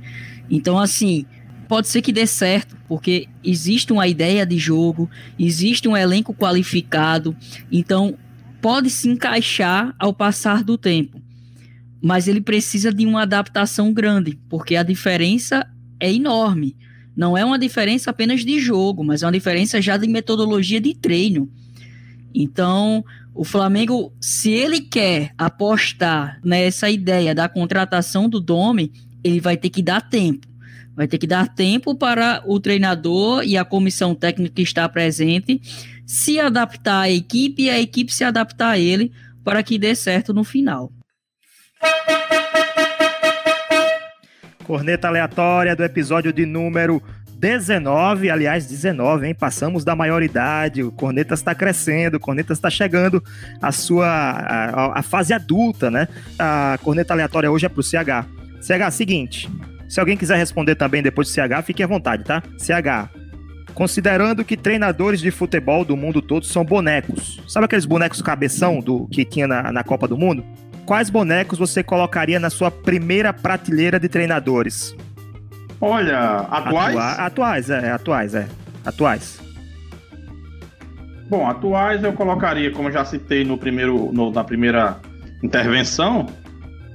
Então 0.50 0.78
assim, 0.78 1.26
pode 1.68 1.88
ser 1.88 2.02
que 2.02 2.12
dê 2.12 2.26
certo, 2.26 2.76
porque 2.88 3.28
existe 3.44 3.94
uma 3.94 4.08
ideia 4.08 4.46
de 4.46 4.58
jogo, 4.58 5.10
existe 5.38 5.88
um 5.88 5.96
elenco 5.96 6.34
qualificado, 6.34 7.36
então 7.72 8.16
pode 8.62 8.90
se 8.90 9.10
encaixar 9.10 9.96
ao 9.98 10.14
passar 10.14 10.64
do 10.64 10.78
tempo. 10.78 11.22
Mas 12.02 12.28
ele 12.28 12.42
precisa 12.42 12.94
de 12.94 13.06
uma 13.06 13.24
adaptação 13.24 13.94
grande, 13.94 14.40
porque 14.50 14.76
a 14.76 14.84
diferença 14.84 15.68
é 16.00 16.12
enorme. 16.12 16.76
Não 17.16 17.38
é 17.38 17.44
uma 17.44 17.60
diferença 17.60 18.10
apenas 18.10 18.46
de 18.46 18.60
jogo, 18.60 19.04
mas 19.04 19.22
é 19.22 19.26
uma 19.26 19.32
diferença 19.32 19.82
já 19.82 19.98
de 19.98 20.08
metodologia 20.08 20.80
de 20.80 20.96
treino. 20.96 21.50
Então, 22.34 23.04
o 23.40 23.46
Flamengo, 23.46 24.14
se 24.20 24.52
ele 24.52 24.82
quer 24.82 25.32
apostar 25.38 26.42
nessa 26.44 26.90
ideia 26.90 27.34
da 27.34 27.48
contratação 27.48 28.28
do 28.28 28.38
Dome, 28.38 28.92
ele 29.24 29.40
vai 29.40 29.56
ter 29.56 29.70
que 29.70 29.82
dar 29.82 30.02
tempo. 30.02 30.46
Vai 30.94 31.08
ter 31.08 31.18
que 31.18 31.26
dar 31.26 31.48
tempo 31.48 31.96
para 31.96 32.44
o 32.46 32.60
treinador 32.60 33.46
e 33.46 33.56
a 33.56 33.64
comissão 33.64 34.14
técnica 34.14 34.56
que 34.56 34.62
está 34.62 34.90
presente 34.90 35.62
se 36.06 36.38
adaptar 36.38 37.04
à 37.04 37.10
equipe 37.10 37.64
e 37.64 37.70
a 37.70 37.80
equipe 37.80 38.14
se 38.14 38.26
adaptar 38.26 38.72
a 38.72 38.78
ele 38.78 39.10
para 39.42 39.64
que 39.64 39.80
dê 39.80 39.96
certo 39.96 40.34
no 40.34 40.44
final. 40.44 40.92
Corneta 44.66 45.08
aleatória 45.08 45.78
do 45.78 45.84
episódio 45.86 46.34
de 46.34 46.46
número 46.46 47.02
19, 47.40 48.30
aliás, 48.30 48.68
19, 48.68 49.28
hein? 49.28 49.34
Passamos 49.34 49.86
da 49.86 49.96
maioridade, 49.96 50.84
o 50.84 50.92
Corneta 50.92 51.34
está 51.34 51.56
crescendo, 51.56 52.16
o 52.16 52.20
Corneta 52.20 52.52
está 52.52 52.70
chegando 52.70 53.24
à 53.62 53.72
sua 53.72 54.10
a 54.94 55.02
fase 55.02 55.34
adulta, 55.34 55.90
né? 55.90 56.10
A 56.38 56.78
Corneta 56.84 57.14
aleatória 57.14 57.50
hoje 57.50 57.66
é 57.66 57.70
para 57.70 57.80
o 57.80 57.84
CH. 57.84 58.28
CH, 58.60 58.92
seguinte, 58.92 59.50
se 59.88 60.02
alguém 60.02 60.18
quiser 60.18 60.36
responder 60.36 60.76
também 60.76 61.02
depois 61.02 61.30
do 61.30 61.32
CH, 61.32 61.64
fique 61.66 61.82
à 61.82 61.88
vontade, 61.88 62.26
tá? 62.26 62.44
CH. 62.58 63.10
Considerando 63.74 64.44
que 64.44 64.58
treinadores 64.58 65.22
de 65.22 65.32
futebol 65.32 65.86
do 65.86 65.96
mundo 65.96 66.22
todo 66.22 66.46
são 66.46 66.66
bonecos, 66.66 67.42
sabe 67.48 67.66
aqueles 67.66 67.86
bonecos 67.86 68.22
cabeção 68.22 68.82
do 68.82 69.08
que 69.08 69.24
tinha 69.24 69.48
na, 69.48 69.72
na 69.72 69.82
Copa 69.82 70.10
do 70.10 70.18
Mundo? 70.18 70.44
Quais 70.86 71.10
bonecos 71.10 71.58
você 71.58 71.84
colocaria 71.84 72.40
na 72.40 72.50
sua 72.50 72.70
primeira 72.70 73.32
prateleira 73.32 73.98
de 73.98 74.10
treinadores? 74.10 74.94
Olha, 75.82 76.20
atuais? 76.50 76.98
Atua 76.98 77.26
atuais, 77.26 77.70
é, 77.70 77.92
atuais, 77.92 78.36
é. 78.36 78.48
atuais. 78.86 79.40
Bom, 81.30 81.48
atuais 81.48 82.04
eu 82.04 82.12
colocaria, 82.14 82.72
como 82.72 82.92
já 82.92 83.06
citei 83.06 83.46
no 83.46 83.58
primeiro, 83.58 84.12
no, 84.12 84.32
na 84.32 84.44
primeira 84.44 84.98
intervenção, 85.44 86.26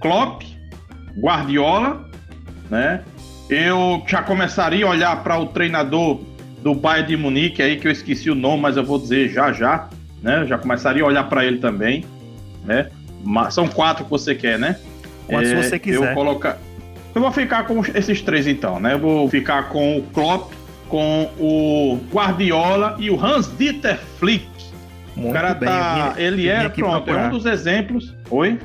Klopp, 0.00 0.42
Guardiola, 1.16 2.08
né? 2.68 3.02
Eu 3.48 4.02
já 4.06 4.22
começaria 4.22 4.84
a 4.84 4.88
olhar 4.88 5.22
para 5.22 5.38
o 5.38 5.46
treinador 5.46 6.20
do 6.62 6.74
Bayern 6.74 7.08
de 7.08 7.16
Munique 7.16 7.62
aí 7.62 7.76
que 7.76 7.86
eu 7.86 7.92
esqueci 7.92 8.30
o 8.30 8.34
nome, 8.34 8.62
mas 8.62 8.76
eu 8.76 8.84
vou 8.84 8.98
dizer 8.98 9.28
já 9.28 9.52
já, 9.52 9.88
né? 10.22 10.42
Eu 10.42 10.46
já 10.46 10.58
começaria 10.58 11.02
a 11.02 11.06
olhar 11.06 11.24
para 11.24 11.44
ele 11.44 11.58
também, 11.58 12.04
né? 12.64 12.90
Mas 13.22 13.54
são 13.54 13.68
quatro 13.68 14.04
que 14.04 14.10
você 14.10 14.34
quer, 14.34 14.58
né? 14.58 14.76
Quantos 15.26 15.50
é, 15.50 15.62
você 15.62 15.78
quiser. 15.78 16.10
Eu 16.10 16.14
colocar 16.14 16.58
Eu 17.14 17.20
vou 17.20 17.30
ficar 17.30 17.64
com 17.64 17.80
esses 17.94 18.20
três 18.20 18.46
então, 18.46 18.80
né? 18.80 18.94
Eu 18.94 18.98
vou 18.98 19.28
ficar 19.28 19.68
com 19.68 19.98
o 19.98 20.02
Klopp, 20.02 20.52
com 20.88 21.30
o 21.38 22.00
Guardiola 22.12 22.96
e 22.98 23.10
o 23.10 23.24
Hans 23.24 23.50
Dieter 23.56 23.98
Flick. 24.18 24.46
Muito 25.14 25.30
o 25.30 25.32
cara 25.32 25.54
bem, 25.54 25.68
tá, 25.68 26.14
ele 26.16 26.48
é 26.48 26.68
pronto, 26.68 27.08
é 27.08 27.26
um 27.26 27.30
dos 27.30 27.46
exemplos. 27.46 28.14
Oi? 28.30 28.58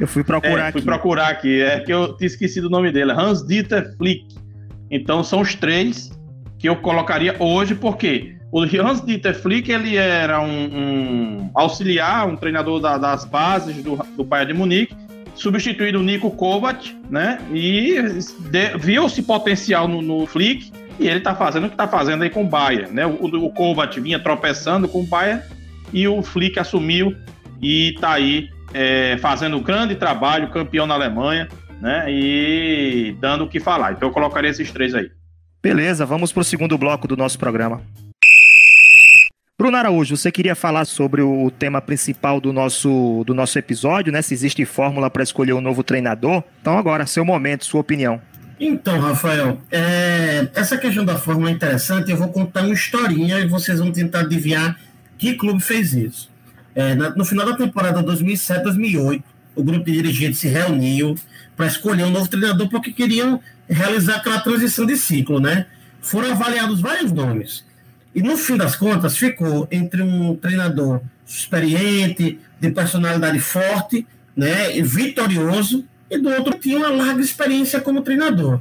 Eu 0.00 0.06
fui 0.06 0.24
procurar 0.24 0.64
é, 0.64 0.68
aqui. 0.68 0.72
Fui 0.72 0.82
procurar 0.82 1.28
aqui, 1.28 1.60
é 1.60 1.80
que 1.80 1.92
eu 1.92 2.16
tinha 2.16 2.26
esquecido 2.26 2.66
o 2.66 2.70
nome 2.70 2.90
dele, 2.90 3.12
Hans 3.12 3.46
Dieter 3.46 3.94
Flick. 3.98 4.26
Então 4.90 5.22
são 5.22 5.40
os 5.40 5.54
três 5.54 6.10
que 6.58 6.68
eu 6.68 6.76
colocaria 6.76 7.36
hoje, 7.38 7.74
porque 7.74 8.36
o 8.50 8.62
Hans 8.62 9.04
Dieter 9.04 9.34
Flick 9.34 9.70
ele 9.70 9.96
era 9.96 10.40
um, 10.40 10.46
um 10.46 11.50
auxiliar, 11.54 12.26
um 12.26 12.36
treinador 12.36 12.80
da, 12.80 12.96
das 12.96 13.24
bases 13.24 13.82
do, 13.82 13.96
do 14.16 14.24
Bayern 14.24 14.52
de 14.52 14.58
Munique, 14.58 14.96
substituído 15.34 15.98
o 15.98 16.02
Nico 16.02 16.30
Kovac, 16.30 16.96
né? 17.10 17.38
E 17.52 17.96
viu-se 18.78 19.22
potencial 19.22 19.88
no, 19.88 20.02
no 20.02 20.26
Flick 20.26 20.72
e 20.98 21.08
ele 21.08 21.20
tá 21.20 21.34
fazendo 21.34 21.66
o 21.66 21.70
que 21.70 21.76
tá 21.76 21.88
fazendo 21.88 22.22
aí 22.22 22.30
com 22.30 22.44
o 22.44 22.48
Bayern, 22.48 22.92
né? 22.92 23.06
O, 23.06 23.26
o 23.26 23.50
Kovac 23.50 23.98
vinha 24.00 24.18
tropeçando 24.18 24.88
com 24.88 25.00
o 25.00 25.06
Bayern 25.06 25.42
e 25.92 26.06
o 26.06 26.22
Flick 26.22 26.58
assumiu 26.58 27.14
e 27.60 27.94
tá 28.00 28.12
aí 28.12 28.48
é, 28.74 29.16
fazendo 29.20 29.56
um 29.56 29.62
grande 29.62 29.94
trabalho, 29.94 30.50
campeão 30.50 30.86
na 30.86 30.94
Alemanha, 30.94 31.48
né? 31.80 32.06
E 32.08 33.16
dando 33.20 33.44
o 33.44 33.48
que 33.48 33.60
falar. 33.60 33.92
Então 33.92 34.08
eu 34.08 34.12
colocaria 34.12 34.50
esses 34.50 34.70
três 34.70 34.94
aí. 34.94 35.10
Beleza, 35.62 36.04
vamos 36.04 36.32
para 36.32 36.40
o 36.40 36.44
segundo 36.44 36.76
bloco 36.76 37.06
do 37.06 37.16
nosso 37.16 37.38
programa. 37.38 37.80
Bruno 39.62 39.76
Araújo, 39.76 40.16
você 40.16 40.32
queria 40.32 40.56
falar 40.56 40.84
sobre 40.84 41.22
o 41.22 41.48
tema 41.48 41.80
principal 41.80 42.40
do 42.40 42.52
nosso, 42.52 43.22
do 43.24 43.32
nosso 43.32 43.56
episódio, 43.56 44.12
né? 44.12 44.20
Se 44.20 44.34
existe 44.34 44.64
fórmula 44.64 45.08
para 45.08 45.22
escolher 45.22 45.52
um 45.52 45.60
novo 45.60 45.84
treinador. 45.84 46.42
Então, 46.60 46.76
agora, 46.76 47.06
seu 47.06 47.24
momento, 47.24 47.64
sua 47.64 47.80
opinião. 47.80 48.20
Então, 48.58 48.98
Rafael, 48.98 49.60
é, 49.70 50.48
essa 50.52 50.76
questão 50.76 51.04
da 51.04 51.16
fórmula 51.16 51.48
é 51.48 51.52
interessante. 51.52 52.10
Eu 52.10 52.16
vou 52.16 52.26
contar 52.26 52.62
uma 52.62 52.74
historinha 52.74 53.38
e 53.38 53.46
vocês 53.46 53.78
vão 53.78 53.92
tentar 53.92 54.22
adivinhar 54.22 54.76
que 55.16 55.34
clube 55.34 55.62
fez 55.62 55.92
isso. 55.92 56.28
É, 56.74 56.96
no 56.96 57.24
final 57.24 57.46
da 57.46 57.56
temporada 57.56 58.02
2007-2008, 58.02 59.22
o 59.54 59.62
grupo 59.62 59.84
de 59.84 59.92
dirigentes 59.92 60.40
se 60.40 60.48
reuniu 60.48 61.14
para 61.56 61.66
escolher 61.66 62.02
um 62.02 62.10
novo 62.10 62.28
treinador 62.28 62.68
porque 62.68 62.90
queriam 62.90 63.40
realizar 63.68 64.16
aquela 64.16 64.40
transição 64.40 64.84
de 64.84 64.96
ciclo, 64.96 65.38
né? 65.38 65.66
Foram 66.00 66.32
avaliados 66.32 66.80
vários 66.80 67.12
nomes. 67.12 67.64
E 68.14 68.22
no 68.22 68.36
fim 68.36 68.56
das 68.56 68.76
contas, 68.76 69.16
ficou 69.16 69.66
entre 69.70 70.02
um 70.02 70.36
treinador 70.36 71.00
experiente, 71.26 72.38
de 72.60 72.70
personalidade 72.70 73.40
forte, 73.40 74.06
né, 74.36 74.76
e 74.76 74.82
vitorioso, 74.82 75.84
e 76.10 76.18
do 76.18 76.28
outro 76.28 76.58
tinha 76.58 76.76
uma 76.76 76.90
larga 76.90 77.22
experiência 77.22 77.80
como 77.80 78.02
treinador. 78.02 78.60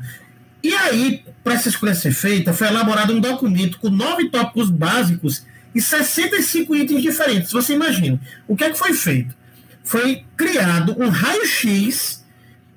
E 0.63 0.73
aí, 0.73 1.23
para 1.43 1.55
essa 1.55 1.69
escolha 1.69 1.93
ser 1.93 2.13
feita, 2.13 2.53
foi 2.53 2.67
elaborado 2.67 3.13
um 3.13 3.19
documento 3.19 3.79
com 3.79 3.89
nove 3.89 4.29
tópicos 4.29 4.69
básicos 4.69 5.45
e 5.73 5.81
65 5.81 6.75
itens 6.75 7.01
diferentes. 7.01 7.51
Você 7.51 7.73
imagina, 7.73 8.19
o 8.47 8.55
que 8.55 8.63
é 8.63 8.69
que 8.69 8.77
foi 8.77 8.93
feito? 8.93 9.35
Foi 9.83 10.23
criado 10.37 10.95
um 10.99 11.09
raio-x 11.09 12.23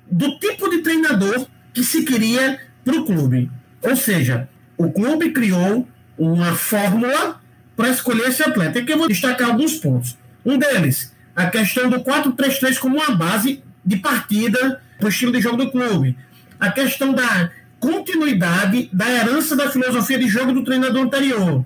do 0.09 0.37
tipo 0.39 0.69
de 0.69 0.79
treinador 0.79 1.47
que 1.73 1.83
se 1.83 2.03
queria 2.03 2.59
para 2.83 2.95
o 2.95 3.05
clube. 3.05 3.51
Ou 3.81 3.95
seja, 3.95 4.49
o 4.77 4.91
clube 4.91 5.31
criou 5.31 5.87
uma 6.17 6.55
fórmula 6.55 7.39
para 7.75 7.89
escolher 7.89 8.29
esse 8.29 8.43
atleta. 8.43 8.79
Aqui 8.79 8.93
eu 8.93 8.97
vou 8.97 9.07
destacar 9.07 9.49
alguns 9.49 9.73
pontos. 9.73 10.17
Um 10.45 10.57
deles, 10.57 11.13
a 11.35 11.47
questão 11.47 11.89
do 11.89 11.99
4-3-3 11.99 12.77
como 12.77 12.97
uma 12.97 13.15
base 13.15 13.63
de 13.83 13.97
partida 13.97 14.81
para 14.97 15.05
o 15.05 15.09
estilo 15.09 15.31
de 15.31 15.41
jogo 15.41 15.57
do 15.57 15.71
clube. 15.71 16.17
A 16.59 16.71
questão 16.71 17.13
da 17.13 17.51
continuidade 17.79 18.89
da 18.91 19.09
herança 19.09 19.55
da 19.55 19.69
filosofia 19.69 20.17
de 20.17 20.27
jogo 20.27 20.53
do 20.53 20.63
treinador 20.63 21.03
anterior. 21.03 21.65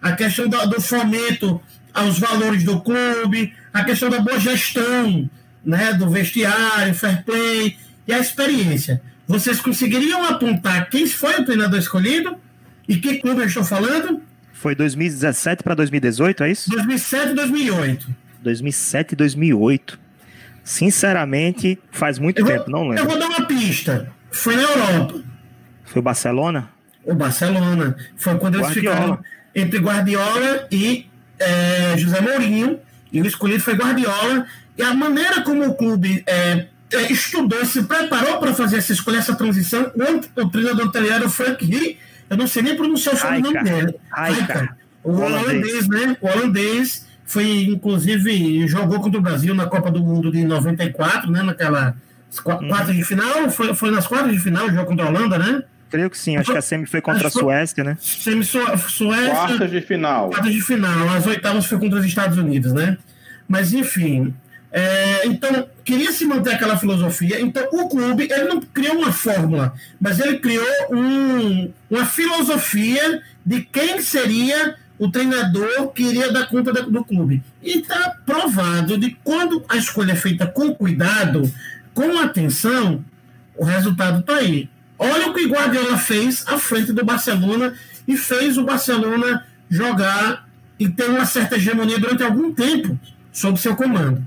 A 0.00 0.12
questão 0.12 0.48
do, 0.48 0.66
do 0.66 0.80
fomento 0.80 1.60
aos 1.92 2.18
valores 2.18 2.62
do 2.62 2.80
clube, 2.80 3.52
a 3.72 3.84
questão 3.84 4.08
da 4.08 4.20
boa 4.20 4.38
gestão 4.38 5.28
né, 5.64 5.92
do 5.92 6.08
vestiário, 6.08 6.94
fair 6.94 7.24
play 7.24 7.76
e 8.06 8.12
a 8.12 8.18
experiência. 8.18 9.02
Vocês 9.26 9.60
conseguiriam 9.60 10.24
apontar 10.24 10.88
quem 10.88 11.06
foi 11.06 11.40
o 11.40 11.44
treinador 11.44 11.78
escolhido? 11.78 12.36
E 12.88 12.96
que 12.96 13.18
clube 13.18 13.42
eu 13.42 13.46
estou 13.46 13.62
falando? 13.62 14.22
Foi 14.52 14.74
2017 14.74 15.62
para 15.62 15.74
2018, 15.74 16.42
é 16.42 16.50
isso? 16.50 16.70
2007 16.70 17.30
e 17.30 17.34
2008. 17.34 18.16
2007 18.42 19.12
e 19.12 19.16
2008. 19.16 20.00
Sinceramente, 20.64 21.78
faz 21.90 22.18
muito 22.18 22.40
eu 22.40 22.46
tempo, 22.46 22.70
vou, 22.70 22.70
não 22.70 22.88
lembro. 22.88 23.04
Eu 23.04 23.08
vou 23.08 23.18
dar 23.18 23.26
uma 23.26 23.46
pista. 23.46 24.10
Foi 24.30 24.56
na 24.56 24.62
Europa. 24.62 25.22
Foi 25.84 26.00
o 26.00 26.02
Barcelona? 26.02 26.70
O 27.04 27.14
Barcelona. 27.14 27.96
Foi 28.16 28.36
quando 28.38 28.56
eles 28.56 28.66
Guardiola. 28.66 28.96
ficaram 28.96 29.24
entre 29.54 29.78
Guardiola 29.78 30.66
e 30.70 31.06
é, 31.38 31.96
José 31.96 32.20
Mourinho. 32.20 32.80
E 33.12 33.22
o 33.22 33.26
escolhido 33.26 33.62
foi 33.62 33.74
Guardiola. 33.74 34.46
E 34.76 34.82
a 34.82 34.92
maneira 34.94 35.42
como 35.42 35.66
o 35.66 35.74
clube 35.74 36.22
é, 36.26 36.66
é 36.92 37.12
estudou, 37.12 37.64
se 37.64 37.82
preparou 37.84 38.38
para 38.38 38.54
fazer 38.54 38.78
essa 38.78 38.92
escolha, 38.92 39.18
essa 39.18 39.34
transição, 39.34 39.92
o, 39.94 40.42
o 40.42 40.50
treinador 40.50 40.86
anterior 40.86 41.12
era 41.14 41.26
o 41.26 41.30
Frank 41.30 41.64
Rie, 41.64 41.98
eu 42.30 42.36
não 42.36 42.46
sei 42.46 42.62
nem 42.62 42.76
pronunciar 42.76 43.14
o 43.14 43.40
nome 43.40 43.62
dele. 43.62 43.94
Raika. 44.10 44.76
O 45.02 45.12
holandês, 45.12 45.88
né? 45.88 46.16
O 46.20 46.26
holandês 46.26 47.06
foi, 47.24 47.62
inclusive, 47.64 48.66
jogou 48.66 49.00
contra 49.00 49.18
o 49.18 49.22
Brasil 49.22 49.54
na 49.54 49.66
Copa 49.66 49.90
do 49.90 50.02
Mundo 50.02 50.30
de 50.30 50.44
94, 50.44 51.30
né? 51.30 51.42
Naquela 51.42 51.94
uhum. 52.46 52.68
quartas 52.68 52.96
de 52.96 53.04
final. 53.04 53.50
Foi, 53.50 53.74
foi 53.74 53.90
nas 53.90 54.06
quartas 54.06 54.32
de 54.32 54.38
final 54.38 54.66
o 54.66 54.70
jogo 54.70 54.86
contra 54.86 55.06
a 55.06 55.08
Holanda, 55.08 55.38
né? 55.38 55.62
Creio 55.90 56.10
que 56.10 56.18
sim, 56.18 56.36
acho 56.36 56.52
que 56.52 56.58
a 56.58 56.60
semi 56.60 56.84
foi 56.84 57.00
contra 57.00 57.28
a 57.28 57.30
Suécia, 57.30 57.82
né? 57.82 57.96
Semi 58.00 58.44
Suécia. 58.44 59.30
Quartas 59.30 59.70
de 59.70 59.80
final. 59.80 60.28
Quartas 60.28 60.52
de 60.52 60.60
final. 60.60 61.08
As 61.08 61.26
oitavas 61.26 61.64
foi 61.64 61.78
contra 61.78 61.98
os 61.98 62.04
Estados 62.04 62.36
Unidos, 62.36 62.74
né? 62.74 62.98
Mas 63.48 63.72
enfim, 63.72 64.34
é, 64.70 65.26
então, 65.26 65.68
queria 65.84 66.12
se 66.12 66.24
manter 66.26 66.54
aquela 66.54 66.76
filosofia. 66.76 67.40
Então, 67.40 67.66
o 67.72 67.88
clube 67.88 68.28
ele 68.30 68.44
não 68.44 68.60
criou 68.60 68.96
uma 68.96 69.12
fórmula, 69.12 69.72
mas 70.00 70.20
ele 70.20 70.38
criou 70.38 70.66
um, 70.90 71.72
uma 71.90 72.04
filosofia 72.04 73.22
de 73.44 73.62
quem 73.62 74.00
seria 74.00 74.76
o 74.98 75.10
treinador 75.10 75.88
que 75.92 76.02
iria 76.02 76.32
dar 76.32 76.46
conta 76.48 76.72
do 76.72 77.04
clube. 77.04 77.42
E 77.62 77.78
está 77.78 78.16
provado 78.26 78.98
de 78.98 79.16
quando 79.24 79.64
a 79.68 79.76
escolha 79.76 80.12
é 80.12 80.16
feita 80.16 80.46
com 80.46 80.74
cuidado, 80.74 81.50
com 81.94 82.18
atenção, 82.18 83.04
o 83.56 83.64
resultado 83.64 84.20
está 84.20 84.36
aí. 84.36 84.68
Olha 84.98 85.28
o 85.28 85.34
que 85.34 85.46
Guardiola 85.46 85.96
fez 85.96 86.44
à 86.46 86.58
frente 86.58 86.92
do 86.92 87.04
Barcelona 87.04 87.74
e 88.06 88.16
fez 88.16 88.58
o 88.58 88.64
Barcelona 88.64 89.46
jogar 89.70 90.48
e 90.78 90.88
ter 90.88 91.08
uma 91.08 91.24
certa 91.24 91.56
hegemonia 91.56 91.98
durante 91.98 92.22
algum 92.22 92.52
tempo 92.52 92.98
sob 93.32 93.58
seu 93.58 93.76
comando. 93.76 94.26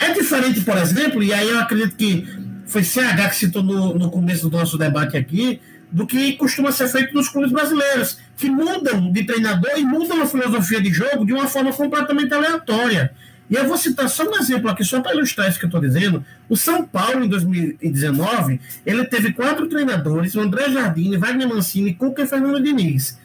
É 0.00 0.12
diferente, 0.14 0.62
por 0.62 0.78
exemplo, 0.78 1.22
e 1.22 1.32
aí 1.32 1.48
eu 1.48 1.60
acredito 1.60 1.94
que 1.94 2.26
foi 2.66 2.82
CH 2.82 3.28
que 3.28 3.36
citou 3.36 3.62
no, 3.62 3.94
no 3.94 4.10
começo 4.10 4.48
do 4.48 4.56
nosso 4.56 4.78
debate 4.78 5.16
aqui, 5.16 5.60
do 5.92 6.06
que 6.06 6.32
costuma 6.34 6.72
ser 6.72 6.88
feito 6.88 7.14
nos 7.14 7.28
clubes 7.28 7.52
brasileiros, 7.52 8.18
que 8.36 8.48
mudam 8.48 9.12
de 9.12 9.24
treinador 9.24 9.72
e 9.76 9.84
mudam 9.84 10.22
a 10.22 10.26
filosofia 10.26 10.80
de 10.80 10.90
jogo 10.90 11.26
de 11.26 11.34
uma 11.34 11.46
forma 11.46 11.72
completamente 11.72 12.32
aleatória. 12.32 13.12
E 13.50 13.56
eu 13.56 13.66
vou 13.66 13.76
citar 13.76 14.08
só 14.08 14.22
um 14.24 14.36
exemplo 14.36 14.70
aqui, 14.70 14.84
só 14.84 15.00
para 15.00 15.12
ilustrar 15.12 15.50
isso 15.50 15.58
que 15.58 15.64
eu 15.64 15.68
estou 15.68 15.80
dizendo. 15.80 16.24
O 16.48 16.56
São 16.56 16.86
Paulo, 16.86 17.24
em 17.24 17.28
2019, 17.28 18.60
ele 18.86 19.04
teve 19.04 19.32
quatro 19.32 19.68
treinadores, 19.68 20.34
o 20.36 20.40
André 20.40 20.70
Jardine, 20.70 21.16
Wagner 21.16 21.48
Mancini, 21.48 21.92
Cuca 21.92 22.22
e 22.22 22.26
Fernando 22.26 22.62
Diniz. 22.62 23.18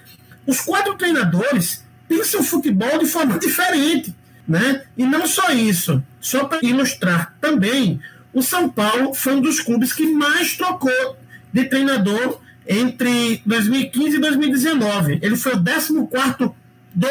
Os 0.45 0.59
quatro 0.61 0.95
treinadores 0.95 1.85
pensam 2.09 2.43
futebol 2.43 2.97
de 2.97 3.05
forma 3.05 3.37
diferente. 3.39 4.13
Né? 4.47 4.83
E 4.95 5.05
não 5.05 5.25
só 5.25 5.51
isso, 5.51 6.03
só 6.25 6.45
para 6.45 6.57
ilustrar 6.63 7.35
também, 7.39 7.99
o 8.33 8.41
São 8.41 8.67
Paulo 8.67 9.13
foi 9.13 9.35
um 9.35 9.41
dos 9.41 9.59
clubes 9.59 9.93
que 9.93 10.11
mais 10.11 10.57
trocou 10.57 11.15
de 11.53 11.65
treinador 11.65 12.41
entre 12.67 13.43
2015 13.45 14.15
e 14.15 14.19
2019. 14.19 15.19
Ele 15.21 15.35
foi 15.35 15.53
o 15.53 15.63
14 15.63 16.51
do 16.95 17.07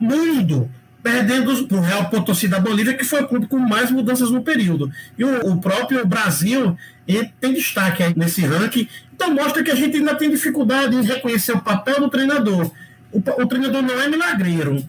mundo, 0.00 0.68
perdendo 1.00 1.52
o 1.72 1.80
Real 1.80 2.10
Potosí 2.10 2.48
da 2.48 2.58
Bolívia, 2.58 2.94
que 2.94 3.04
foi 3.04 3.22
o 3.22 3.28
clube 3.28 3.46
com 3.46 3.60
mais 3.60 3.92
mudanças 3.92 4.28
no 4.28 4.42
período. 4.42 4.90
E 5.16 5.22
o, 5.22 5.52
o 5.52 5.60
próprio 5.60 6.04
Brasil 6.04 6.76
tem 7.40 7.54
destaque 7.54 8.02
nesse 8.16 8.44
ranking. 8.44 8.88
Então 9.14 9.32
mostra 9.32 9.62
que 9.62 9.70
a 9.70 9.76
gente 9.76 9.98
ainda 9.98 10.16
tem 10.16 10.28
dificuldade 10.28 10.96
em 10.96 11.02
reconhecer 11.02 11.52
o 11.52 11.60
papel 11.60 12.00
do 12.00 12.10
treinador. 12.10 12.72
o, 13.12 13.18
o 13.18 13.46
treinador 13.46 13.82
não 13.82 14.02
é 14.02 14.08
milagreiro. 14.08 14.84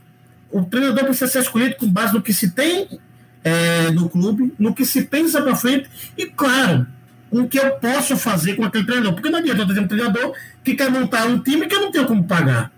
O 0.51 0.65
treinador 0.65 1.03
precisa 1.03 1.27
ser 1.27 1.41
escolhido 1.41 1.75
com 1.75 1.87
base 1.87 2.15
no 2.15 2.21
que 2.23 2.33
se 2.33 2.49
tem 2.49 2.99
é, 3.43 3.91
no 3.91 4.09
clube, 4.09 4.53
no 4.59 4.73
que 4.73 4.85
se 4.85 5.03
pensa 5.03 5.41
para 5.41 5.55
frente 5.55 5.89
e, 6.17 6.25
claro, 6.25 6.85
o 7.31 7.47
que 7.47 7.59
eu 7.59 7.71
posso 7.71 8.17
fazer 8.17 8.55
com 8.55 8.63
aquele 8.63 8.85
treinador. 8.85 9.13
Porque 9.13 9.29
não 9.29 9.39
adianta 9.39 9.61
eu 9.61 9.67
ter 9.67 9.79
um 9.79 9.87
treinador 9.87 10.33
que 10.63 10.73
quer 10.73 10.89
montar 10.89 11.25
um 11.27 11.39
time 11.39 11.67
que 11.67 11.75
eu 11.75 11.81
não 11.81 11.91
tenho 11.91 12.05
como 12.05 12.23
pagar. 12.23 12.71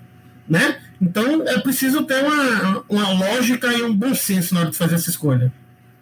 Né? 0.48 0.77
Então 1.01 1.48
é 1.48 1.60
preciso 1.60 2.03
ter 2.03 2.24
uma, 2.24 2.84
uma 2.89 3.10
lógica 3.13 3.68
e 3.74 3.84
um 3.84 3.96
bom 3.96 4.13
senso 4.13 4.53
na 4.53 4.62
hora 4.62 4.72
de 4.72 4.77
fazer 4.77 4.96
essa 4.96 5.10
escolha. 5.10 5.51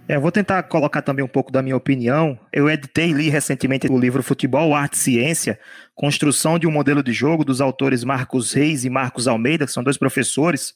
É, 0.10 0.18
vou 0.18 0.32
tentar 0.32 0.63
colocar 0.63 1.04
também 1.04 1.24
um 1.24 1.28
pouco 1.28 1.51
da 1.51 1.62
minha 1.62 1.78
opinião. 1.78 2.36
Eu 2.51 2.68
editei 2.68 3.12
e 3.12 3.13
li 3.13 3.30
recentemente 3.30 3.86
o 3.86 3.96
livro 3.96 4.24
Futebol, 4.24 4.74
Arte 4.74 4.96
e 4.96 4.98
Ciência, 4.98 5.60
Construção 5.94 6.58
de 6.58 6.66
um 6.66 6.72
Modelo 6.72 7.04
de 7.04 7.13
Jogo, 7.13 7.46
dos 7.46 7.62
autores 7.62 8.04
Marcos 8.04 8.51
Reis 8.51 8.84
e 8.84 8.89
Marcos 8.89 9.28
Almeida, 9.28 9.68
que 9.68 9.72
são 9.72 9.84
dois 9.84 10.00
professores. 10.00 10.74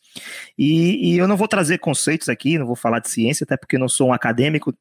E, 0.55 1.15
e 1.15 1.17
eu 1.17 1.27
não 1.27 1.35
vou 1.35 1.47
trazer 1.47 1.79
conceitos 1.79 2.29
aqui, 2.29 2.59
não 2.59 2.67
vou 2.67 2.75
falar 2.75 2.99
de 2.99 3.09
ciência, 3.09 3.43
até 3.43 3.57
porque 3.57 3.75
não 3.75 3.89
sou 3.89 4.09
um 4.09 4.13
acadêmico, 4.13 4.71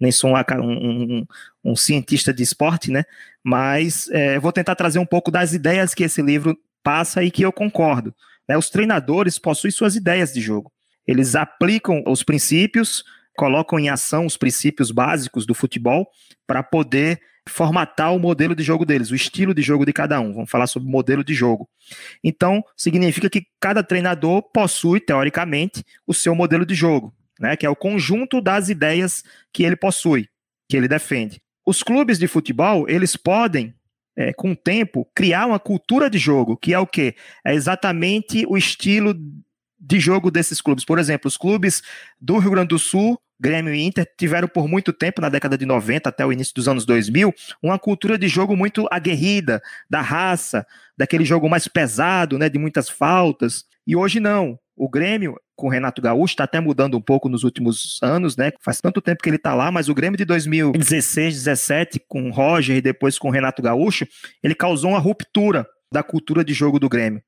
nem 0.00 0.10
sou 0.10 0.32
um, 0.32 0.36
um, 0.60 1.26
um 1.66 1.76
cientista 1.76 2.34
de 2.34 2.42
esporte, 2.42 2.90
né? 2.90 3.04
Mas 3.44 4.10
é, 4.10 4.40
vou 4.40 4.50
tentar 4.50 4.74
trazer 4.74 4.98
um 4.98 5.06
pouco 5.06 5.30
das 5.30 5.52
ideias 5.52 5.94
que 5.94 6.02
esse 6.02 6.20
livro 6.20 6.58
passa 6.82 7.22
e 7.22 7.30
que 7.30 7.44
eu 7.44 7.52
concordo. 7.52 8.12
Né? 8.48 8.58
Os 8.58 8.70
treinadores 8.70 9.38
possuem 9.38 9.70
suas 9.70 9.94
ideias 9.94 10.32
de 10.32 10.40
jogo. 10.40 10.72
Eles 11.06 11.36
aplicam 11.36 12.02
os 12.08 12.24
princípios 12.24 13.04
colocam 13.40 13.78
em 13.78 13.88
ação 13.88 14.26
os 14.26 14.36
princípios 14.36 14.90
básicos 14.90 15.46
do 15.46 15.54
futebol 15.54 16.06
para 16.46 16.62
poder 16.62 17.18
formatar 17.48 18.14
o 18.14 18.18
modelo 18.18 18.54
de 18.54 18.62
jogo 18.62 18.84
deles, 18.84 19.10
o 19.10 19.14
estilo 19.14 19.54
de 19.54 19.62
jogo 19.62 19.86
de 19.86 19.94
cada 19.94 20.20
um. 20.20 20.34
Vamos 20.34 20.50
falar 20.50 20.66
sobre 20.66 20.90
modelo 20.90 21.24
de 21.24 21.32
jogo. 21.32 21.66
Então, 22.22 22.62
significa 22.76 23.30
que 23.30 23.46
cada 23.58 23.82
treinador 23.82 24.42
possui, 24.42 25.00
teoricamente, 25.00 25.82
o 26.06 26.12
seu 26.12 26.34
modelo 26.34 26.66
de 26.66 26.74
jogo, 26.74 27.14
né, 27.40 27.56
que 27.56 27.64
é 27.64 27.70
o 27.70 27.74
conjunto 27.74 28.42
das 28.42 28.68
ideias 28.68 29.24
que 29.54 29.62
ele 29.62 29.74
possui, 29.74 30.28
que 30.68 30.76
ele 30.76 30.86
defende. 30.86 31.40
Os 31.66 31.82
clubes 31.82 32.18
de 32.18 32.28
futebol, 32.28 32.86
eles 32.90 33.16
podem 33.16 33.74
é, 34.18 34.34
com 34.34 34.50
o 34.50 34.56
tempo, 34.56 35.08
criar 35.14 35.46
uma 35.46 35.58
cultura 35.58 36.10
de 36.10 36.18
jogo, 36.18 36.58
que 36.58 36.74
é 36.74 36.78
o 36.78 36.86
quê? 36.86 37.14
É 37.42 37.54
exatamente 37.54 38.44
o 38.46 38.58
estilo 38.58 39.14
de 39.78 39.98
jogo 39.98 40.30
desses 40.30 40.60
clubes. 40.60 40.84
Por 40.84 40.98
exemplo, 40.98 41.26
os 41.26 41.38
clubes 41.38 41.82
do 42.20 42.36
Rio 42.36 42.50
Grande 42.50 42.68
do 42.68 42.78
Sul, 42.78 43.18
Grêmio 43.40 43.74
e 43.74 43.80
Inter, 43.80 44.06
tiveram 44.18 44.46
por 44.46 44.68
muito 44.68 44.92
tempo, 44.92 45.20
na 45.20 45.30
década 45.30 45.56
de 45.56 45.64
90 45.64 46.08
até 46.08 46.26
o 46.26 46.32
início 46.32 46.54
dos 46.54 46.68
anos 46.68 46.84
2000, 46.84 47.32
uma 47.62 47.78
cultura 47.78 48.18
de 48.18 48.28
jogo 48.28 48.54
muito 48.54 48.86
aguerrida, 48.90 49.62
da 49.88 50.02
raça, 50.02 50.66
daquele 50.96 51.24
jogo 51.24 51.48
mais 51.48 51.66
pesado, 51.66 52.38
né, 52.38 52.50
de 52.50 52.58
muitas 52.58 52.90
faltas. 52.90 53.64
E 53.86 53.96
hoje 53.96 54.20
não. 54.20 54.58
O 54.76 54.88
Grêmio, 54.88 55.36
com 55.56 55.66
o 55.66 55.70
Renato 55.70 56.00
Gaúcho, 56.02 56.32
está 56.32 56.44
até 56.44 56.60
mudando 56.60 56.96
um 56.96 57.00
pouco 57.00 57.28
nos 57.28 57.42
últimos 57.44 57.98
anos, 58.02 58.36
né? 58.36 58.50
Faz 58.60 58.80
tanto 58.80 59.00
tempo 59.00 59.22
que 59.22 59.28
ele 59.28 59.36
está 59.36 59.54
lá, 59.54 59.70
mas 59.70 59.88
o 59.88 59.94
Grêmio 59.94 60.16
de 60.16 60.24
2016, 60.24 61.34
17, 61.34 62.00
com 62.08 62.28
o 62.28 62.32
Roger 62.32 62.76
e 62.76 62.80
depois 62.80 63.18
com 63.18 63.28
o 63.28 63.30
Renato 63.30 63.60
Gaúcho, 63.60 64.06
ele 64.42 64.54
causou 64.54 64.92
uma 64.92 64.98
ruptura 64.98 65.66
da 65.92 66.02
cultura 66.02 66.44
de 66.44 66.54
jogo 66.54 66.78
do 66.78 66.88
Grêmio. 66.88 67.22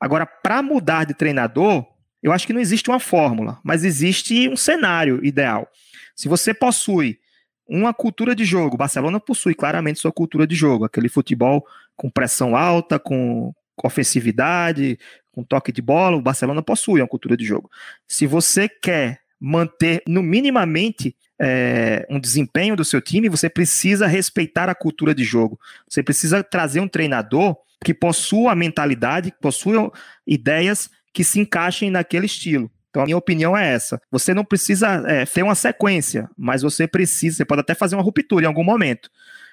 Agora, 0.00 0.26
para 0.26 0.62
mudar 0.62 1.04
de 1.04 1.14
treinador, 1.14 1.86
eu 2.22 2.32
acho 2.32 2.46
que 2.46 2.52
não 2.52 2.60
existe 2.60 2.88
uma 2.88 3.00
fórmula, 3.00 3.58
mas 3.64 3.84
existe 3.84 4.48
um 4.48 4.56
cenário 4.56 5.24
ideal. 5.24 5.68
Se 6.14 6.28
você 6.28 6.54
possui 6.54 7.18
uma 7.66 7.92
cultura 7.92 8.34
de 8.34 8.44
jogo, 8.44 8.76
Barcelona 8.76 9.18
possui 9.18 9.54
claramente 9.54 9.98
sua 9.98 10.12
cultura 10.12 10.46
de 10.46 10.54
jogo, 10.54 10.84
aquele 10.84 11.08
futebol 11.08 11.66
com 11.96 12.10
pressão 12.10 12.54
alta, 12.54 12.98
com 12.98 13.52
ofensividade, 13.82 14.98
com 15.32 15.42
toque 15.42 15.72
de 15.72 15.82
bola, 15.82 16.16
o 16.16 16.22
Barcelona 16.22 16.62
possui 16.62 17.00
uma 17.00 17.08
cultura 17.08 17.36
de 17.36 17.44
jogo. 17.44 17.70
Se 18.06 18.26
você 18.26 18.68
quer 18.68 19.20
manter 19.40 20.02
no 20.06 20.22
minimamente 20.22 21.16
é, 21.40 22.06
um 22.08 22.20
desempenho 22.20 22.76
do 22.76 22.84
seu 22.84 23.00
time, 23.00 23.28
você 23.28 23.48
precisa 23.50 24.06
respeitar 24.06 24.68
a 24.68 24.74
cultura 24.74 25.12
de 25.12 25.24
jogo. 25.24 25.58
Você 25.88 26.02
precisa 26.02 26.44
trazer 26.44 26.78
um 26.78 26.86
treinador 26.86 27.56
que 27.84 27.92
possua 27.92 28.52
a 28.52 28.54
mentalidade, 28.54 29.32
que 29.32 29.40
possua 29.40 29.92
ideias 30.24 30.88
que 31.12 31.24
se 31.24 31.40
encaixem 31.40 31.90
naquele 31.90 32.26
estilo. 32.26 32.70
Então, 32.90 33.02
a 33.02 33.06
minha 33.06 33.16
opinião 33.16 33.56
é 33.56 33.72
essa. 33.72 34.00
Você 34.10 34.34
não 34.34 34.44
precisa 34.44 35.02
é, 35.06 35.24
ter 35.24 35.42
uma 35.42 35.54
sequência, 35.54 36.28
mas 36.36 36.62
você 36.62 36.86
precisa, 36.86 37.36
você 37.36 37.44
pode 37.44 37.62
até 37.62 37.74
fazer 37.74 37.96
uma 37.96 38.02
ruptura 38.02 38.44
em 38.44 38.48
algum 38.48 38.64
momento, 38.64 39.10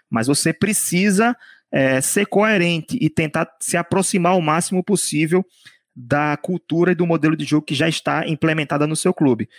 mas 0.10 0.28
você 0.28 0.52
precisa 0.52 1.36
é, 1.72 2.02
ser 2.02 2.26
coerente 2.26 2.98
e 3.00 3.10
tentar 3.10 3.50
se 3.60 3.78
aproximar 3.78 4.38
o 4.38 4.42
máximo 4.42 4.84
possível 4.84 5.46
da 5.96 6.38
cultura 6.38 6.92
e 6.92 6.96
do 6.96 7.08
modelo 7.08 7.36
de 7.36 7.46
jogo 7.46 7.66
que 7.66 7.76
já 7.76 7.88
está 7.88 8.28
implementada 8.28 8.86
no 8.88 8.96
seu 8.96 9.14
clube. 9.14 9.50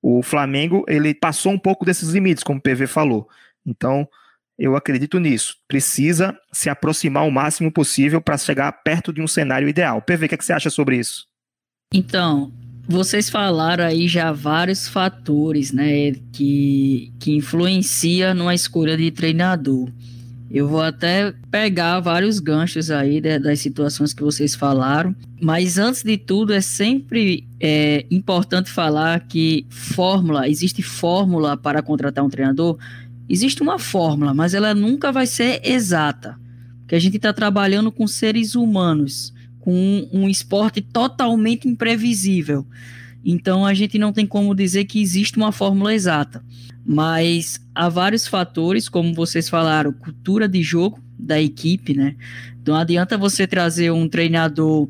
O 0.00 0.22
Flamengo, 0.22 0.84
ele 0.86 1.14
passou 1.14 1.52
um 1.52 1.58
pouco 1.58 1.84
desses 1.84 2.10
limites, 2.10 2.44
como 2.44 2.58
o 2.58 2.62
PV 2.62 2.86
falou. 2.86 3.28
Então, 3.64 4.08
eu 4.58 4.76
acredito 4.76 5.18
nisso. 5.18 5.56
Precisa 5.66 6.38
se 6.52 6.70
aproximar 6.70 7.26
o 7.26 7.30
máximo 7.30 7.72
possível 7.72 8.20
para 8.20 8.38
chegar 8.38 8.70
perto 8.70 9.12
de 9.12 9.20
um 9.20 9.26
cenário 9.26 9.68
ideal. 9.68 10.00
PV, 10.00 10.26
o 10.26 10.28
que, 10.28 10.34
é 10.34 10.38
que 10.38 10.44
você 10.44 10.52
acha 10.52 10.70
sobre 10.70 10.96
isso? 10.96 11.26
Então, 11.92 12.52
vocês 12.88 13.30
falaram 13.30 13.84
aí 13.84 14.08
já 14.08 14.32
vários 14.32 14.88
fatores, 14.88 15.72
né, 15.72 16.12
que, 16.32 17.12
que 17.18 17.34
influencia 17.36 18.34
numa 18.34 18.54
escolha 18.54 18.96
de 18.96 19.10
treinador. 19.10 19.90
Eu 20.50 20.68
vou 20.68 20.80
até 20.80 21.32
pegar 21.50 21.98
vários 22.00 22.38
ganchos 22.38 22.90
aí 22.90 23.20
de, 23.20 23.38
das 23.38 23.60
situações 23.60 24.12
que 24.12 24.22
vocês 24.22 24.54
falaram, 24.54 25.14
mas 25.40 25.78
antes 25.78 26.02
de 26.02 26.16
tudo 26.16 26.52
é 26.52 26.60
sempre 26.60 27.46
é, 27.60 28.06
importante 28.10 28.70
falar 28.70 29.20
que 29.26 29.66
fórmula, 29.68 30.48
existe 30.48 30.82
fórmula 30.82 31.56
para 31.56 31.82
contratar 31.82 32.24
um 32.24 32.30
treinador? 32.30 32.78
Existe 33.28 33.62
uma 33.62 33.78
fórmula, 33.78 34.32
mas 34.32 34.54
ela 34.54 34.72
nunca 34.72 35.10
vai 35.10 35.26
ser 35.26 35.60
exata, 35.64 36.38
porque 36.80 36.94
a 36.94 37.00
gente 37.00 37.16
está 37.16 37.32
trabalhando 37.32 37.90
com 37.90 38.06
seres 38.06 38.54
humanos 38.54 39.34
com 39.66 40.08
um, 40.12 40.28
esporte 40.28 40.80
totalmente 40.80 41.66
imprevisível. 41.66 42.64
Então 43.24 43.66
a 43.66 43.74
gente 43.74 43.98
não 43.98 44.12
tem 44.12 44.24
como 44.24 44.54
dizer 44.54 44.84
que 44.84 45.02
existe 45.02 45.36
uma 45.36 45.50
fórmula 45.50 45.92
exata, 45.92 46.40
mas 46.84 47.60
há 47.74 47.88
vários 47.88 48.28
fatores, 48.28 48.88
como 48.88 49.12
vocês 49.12 49.48
falaram, 49.48 49.92
cultura 49.92 50.48
de 50.48 50.62
jogo 50.62 51.00
da 51.18 51.42
equipe, 51.42 51.94
né? 51.94 52.14
Não 52.64 52.76
adianta 52.76 53.18
você 53.18 53.44
trazer 53.44 53.90
um 53.90 54.08
treinador 54.08 54.88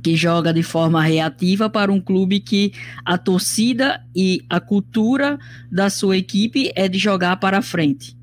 que 0.00 0.14
joga 0.14 0.54
de 0.54 0.62
forma 0.62 1.02
reativa 1.02 1.68
para 1.68 1.90
um 1.90 2.00
clube 2.00 2.38
que 2.38 2.72
a 3.04 3.18
torcida 3.18 4.00
e 4.14 4.44
a 4.48 4.60
cultura 4.60 5.36
da 5.68 5.90
sua 5.90 6.16
equipe 6.16 6.70
é 6.76 6.88
de 6.88 6.96
jogar 6.96 7.38
para 7.38 7.60
frente. 7.60 8.15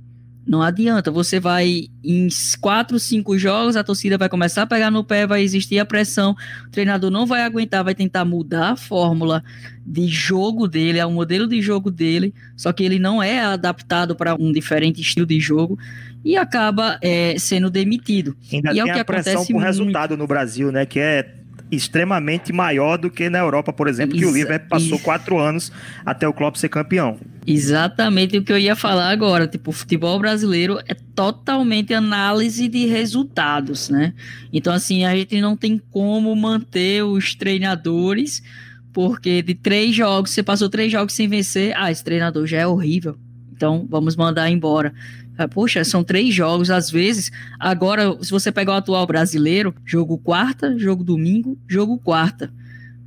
Não 0.46 0.62
adianta, 0.62 1.10
você 1.10 1.40
vai 1.40 1.88
em 2.04 2.28
quatro, 2.60 3.00
cinco 3.00 3.38
jogos, 3.38 3.78
a 3.78 3.84
torcida 3.84 4.18
vai 4.18 4.28
começar 4.28 4.64
a 4.64 4.68
pegar 4.68 4.92
no 4.92 5.04
pé, 5.04 5.26
vai 5.26 5.42
existir 5.42 5.80
a 5.80 5.86
pressão, 5.86 6.36
o 6.68 6.70
treinador 6.70 7.10
não 7.10 7.26
vai 7.26 7.44
aguentar, 7.44 7.82
vai 7.84 7.96
tentar 7.96 8.26
mudar 8.26 8.72
a 8.72 8.76
fórmula 8.76 9.42
de 9.86 10.06
jogo 10.08 10.68
dele, 10.68 11.00
é 11.00 11.06
o 11.06 11.12
modelo 11.12 11.48
de 11.48 11.62
jogo 11.62 11.90
dele, 11.90 12.34
só 12.58 12.74
que 12.74 12.84
ele 12.84 13.00
não 13.00 13.24
é 13.24 13.40
adaptado 13.40 14.16
para 14.18 14.36
um 14.36 14.52
diferente 14.52 15.00
estilo 15.00 15.26
de 15.26 15.40
jogo 15.40 15.80
e 16.26 16.36
acaba 16.36 16.98
é, 17.02 17.36
sendo 17.38 17.70
demitido. 17.70 18.36
Ainda 18.52 18.72
e 18.72 18.74
tem 18.74 18.82
é 18.82 18.84
o 18.84 18.94
que 18.94 19.00
a 19.00 19.06
pressão 19.06 19.34
acontece 19.34 19.54
por 19.54 19.60
muito. 19.60 19.66
resultado 19.66 20.18
no 20.18 20.28
Brasil, 20.28 20.72
né? 20.72 20.86
Que 20.86 21.00
é 21.00 21.43
extremamente 21.76 22.52
maior 22.54 22.98
do 22.98 23.10
que 23.10 23.30
na 23.30 23.40
Europa, 23.40 23.72
por 23.74 23.88
exemplo, 23.88 24.18
que 24.18 24.26
o 24.26 24.30
Exa- 24.30 24.38
Liverpool 24.38 24.70
passou 24.70 24.94
ex- 24.96 25.02
quatro 25.04 25.38
anos 25.40 25.72
até 26.06 26.28
o 26.28 26.34
Klopp 26.34 26.56
ser 26.56 26.70
campeão. 26.70 27.18
Exatamente 27.46 28.38
o 28.38 28.44
que 28.44 28.52
eu 28.52 28.58
ia 28.58 28.76
falar 28.76 29.10
agora. 29.10 29.48
Tipo, 29.48 29.70
o 29.72 29.74
futebol 29.74 30.18
brasileiro 30.20 30.80
é 30.88 30.94
totalmente 31.16 31.94
análise 31.94 32.68
de 32.68 32.86
resultados, 32.86 33.90
né? 33.90 34.14
Então, 34.52 34.74
assim, 34.74 35.06
a 35.06 35.16
gente 35.16 35.40
não 35.42 35.56
tem 35.56 35.82
como 35.92 36.36
manter 36.36 37.04
os 37.04 37.36
treinadores, 37.36 38.44
porque 38.92 39.42
de 39.42 39.56
três 39.56 39.96
jogos, 39.96 40.32
você 40.32 40.44
passou 40.44 40.70
três 40.70 40.92
jogos 40.92 41.14
sem 41.14 41.28
vencer, 41.28 41.74
ah, 41.76 41.92
esse 41.92 42.04
treinador 42.04 42.46
já 42.46 42.60
é 42.60 42.68
horrível. 42.68 43.16
Então, 43.56 43.88
vamos 43.90 44.16
mandar 44.16 44.50
embora. 44.50 44.94
Ah, 45.38 45.48
Poxa, 45.48 45.84
são 45.84 46.04
três 46.04 46.34
jogos, 46.34 46.70
às 46.70 46.90
vezes. 46.90 47.32
Agora, 47.60 48.16
se 48.22 48.30
você 48.30 48.52
pegar 48.52 48.74
o 48.74 48.76
atual 48.76 49.06
brasileiro, 49.08 49.74
jogo 49.86 50.18
quarta, 50.18 50.78
jogo 50.78 51.04
domingo, 51.04 51.58
jogo 51.68 51.98
quarta. 51.98 52.54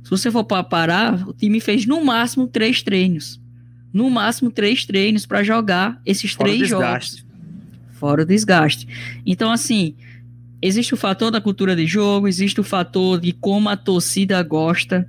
Se 0.03 0.09
você 0.09 0.29
for 0.31 0.43
para 0.43 0.63
parar, 0.63 1.27
o 1.27 1.33
time 1.33 1.59
fez 1.59 1.85
no 1.85 2.03
máximo 2.03 2.47
três 2.47 2.81
treinos 2.81 3.39
no 3.97 4.09
máximo 4.09 4.51
três 4.51 4.85
treinos 4.85 5.25
para 5.25 5.43
jogar 5.43 5.99
esses 6.05 6.33
Fora 6.33 6.49
o 6.49 6.51
três 6.53 6.69
desgaste. 6.69 7.17
jogos. 7.17 7.27
Fora 7.93 8.21
o 8.21 8.25
desgaste. 8.25 8.87
Então, 9.25 9.51
assim, 9.51 9.95
existe 10.61 10.93
o 10.93 10.97
fator 10.97 11.31
da 11.31 11.41
cultura 11.41 11.75
de 11.75 11.87
jogo, 11.87 12.27
existe 12.27 12.59
o 12.59 12.63
fator 12.63 13.19
de 13.19 13.31
como 13.31 13.69
a 13.69 13.75
torcida 13.75 14.41
gosta, 14.43 15.07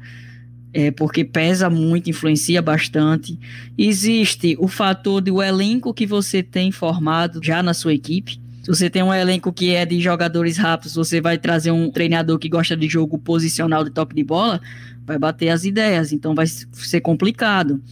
é, 0.72 0.90
porque 0.90 1.24
pesa 1.24 1.70
muito, 1.70 2.10
influencia 2.10 2.60
bastante. 2.60 3.38
Existe 3.76 4.56
o 4.58 4.68
fator 4.68 5.20
do 5.20 5.42
elenco 5.42 5.94
que 5.94 6.06
você 6.06 6.42
tem 6.42 6.70
formado 6.70 7.40
já 7.42 7.62
na 7.62 7.72
sua 7.72 7.94
equipe. 7.94 8.40
Se 8.62 8.68
você 8.68 8.90
tem 8.90 9.02
um 9.02 9.14
elenco 9.14 9.52
que 9.52 9.74
é 9.74 9.86
de 9.86 10.00
jogadores 10.00 10.58
rápidos, 10.58 10.94
você 10.94 11.20
vai 11.20 11.38
trazer 11.38 11.70
um 11.70 11.90
treinador 11.90 12.38
que 12.38 12.48
gosta 12.48 12.76
de 12.76 12.88
jogo 12.88 13.18
posicional 13.18 13.82
de 13.82 13.90
toque 13.90 14.14
de 14.14 14.22
bola, 14.22 14.60
vai 15.06 15.18
bater 15.18 15.48
as 15.48 15.64
ideias, 15.64 16.12
então 16.12 16.34
vai 16.34 16.46
ser 16.46 17.00
complicado, 17.00 17.82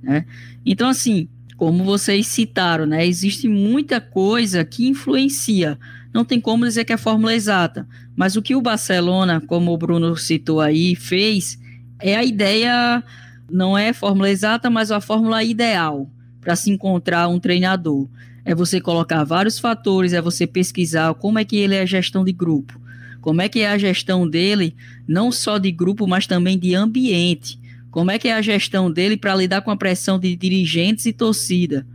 né? 0.00 0.24
Então, 0.64 0.88
assim, 0.88 1.28
como 1.56 1.84
vocês 1.84 2.26
citaram, 2.26 2.86
né? 2.86 3.06
Existe 3.06 3.48
muita 3.48 4.00
coisa 4.00 4.64
que 4.64 4.88
influencia. 4.88 5.78
Não 6.14 6.24
tem 6.24 6.40
como 6.40 6.64
dizer 6.64 6.84
que 6.84 6.92
é 6.92 6.96
fórmula 6.96 7.34
exata. 7.34 7.86
Mas 8.16 8.34
o 8.34 8.40
que 8.40 8.54
o 8.54 8.62
Barcelona, 8.62 9.42
como 9.46 9.70
o 9.70 9.76
Bruno 9.76 10.16
citou 10.16 10.60
aí, 10.60 10.94
fez 10.94 11.59
é 12.00 12.16
a 12.16 12.24
ideia, 12.24 13.02
não 13.50 13.76
é 13.76 13.92
fórmula 13.92 14.30
exata, 14.30 14.70
mas 14.70 14.90
a 14.90 15.00
fórmula 15.00 15.42
ideal 15.42 16.08
para 16.40 16.56
se 16.56 16.70
encontrar 16.70 17.28
um 17.28 17.38
treinador. 17.38 18.08
É 18.44 18.54
você 18.54 18.80
colocar 18.80 19.22
vários 19.24 19.58
fatores, 19.58 20.12
é 20.12 20.20
você 20.20 20.46
pesquisar 20.46 21.12
como 21.14 21.38
é 21.38 21.44
que 21.44 21.56
ele 21.56 21.74
é 21.74 21.82
a 21.82 21.86
gestão 21.86 22.24
de 22.24 22.32
grupo. 22.32 22.80
Como 23.20 23.42
é 23.42 23.48
que 23.48 23.60
é 23.60 23.70
a 23.70 23.76
gestão 23.76 24.28
dele, 24.28 24.74
não 25.06 25.30
só 25.30 25.58
de 25.58 25.70
grupo, 25.70 26.06
mas 26.06 26.26
também 26.26 26.58
de 26.58 26.74
ambiente. 26.74 27.58
Como 27.90 28.10
é 28.10 28.18
que 28.18 28.28
é 28.28 28.34
a 28.34 28.40
gestão 28.40 28.90
dele 28.90 29.16
para 29.16 29.34
lidar 29.34 29.60
com 29.60 29.70
a 29.70 29.76
pressão 29.76 30.18
de 30.18 30.34
dirigentes 30.34 31.04
e 31.06 31.12
torcida? 31.12 31.86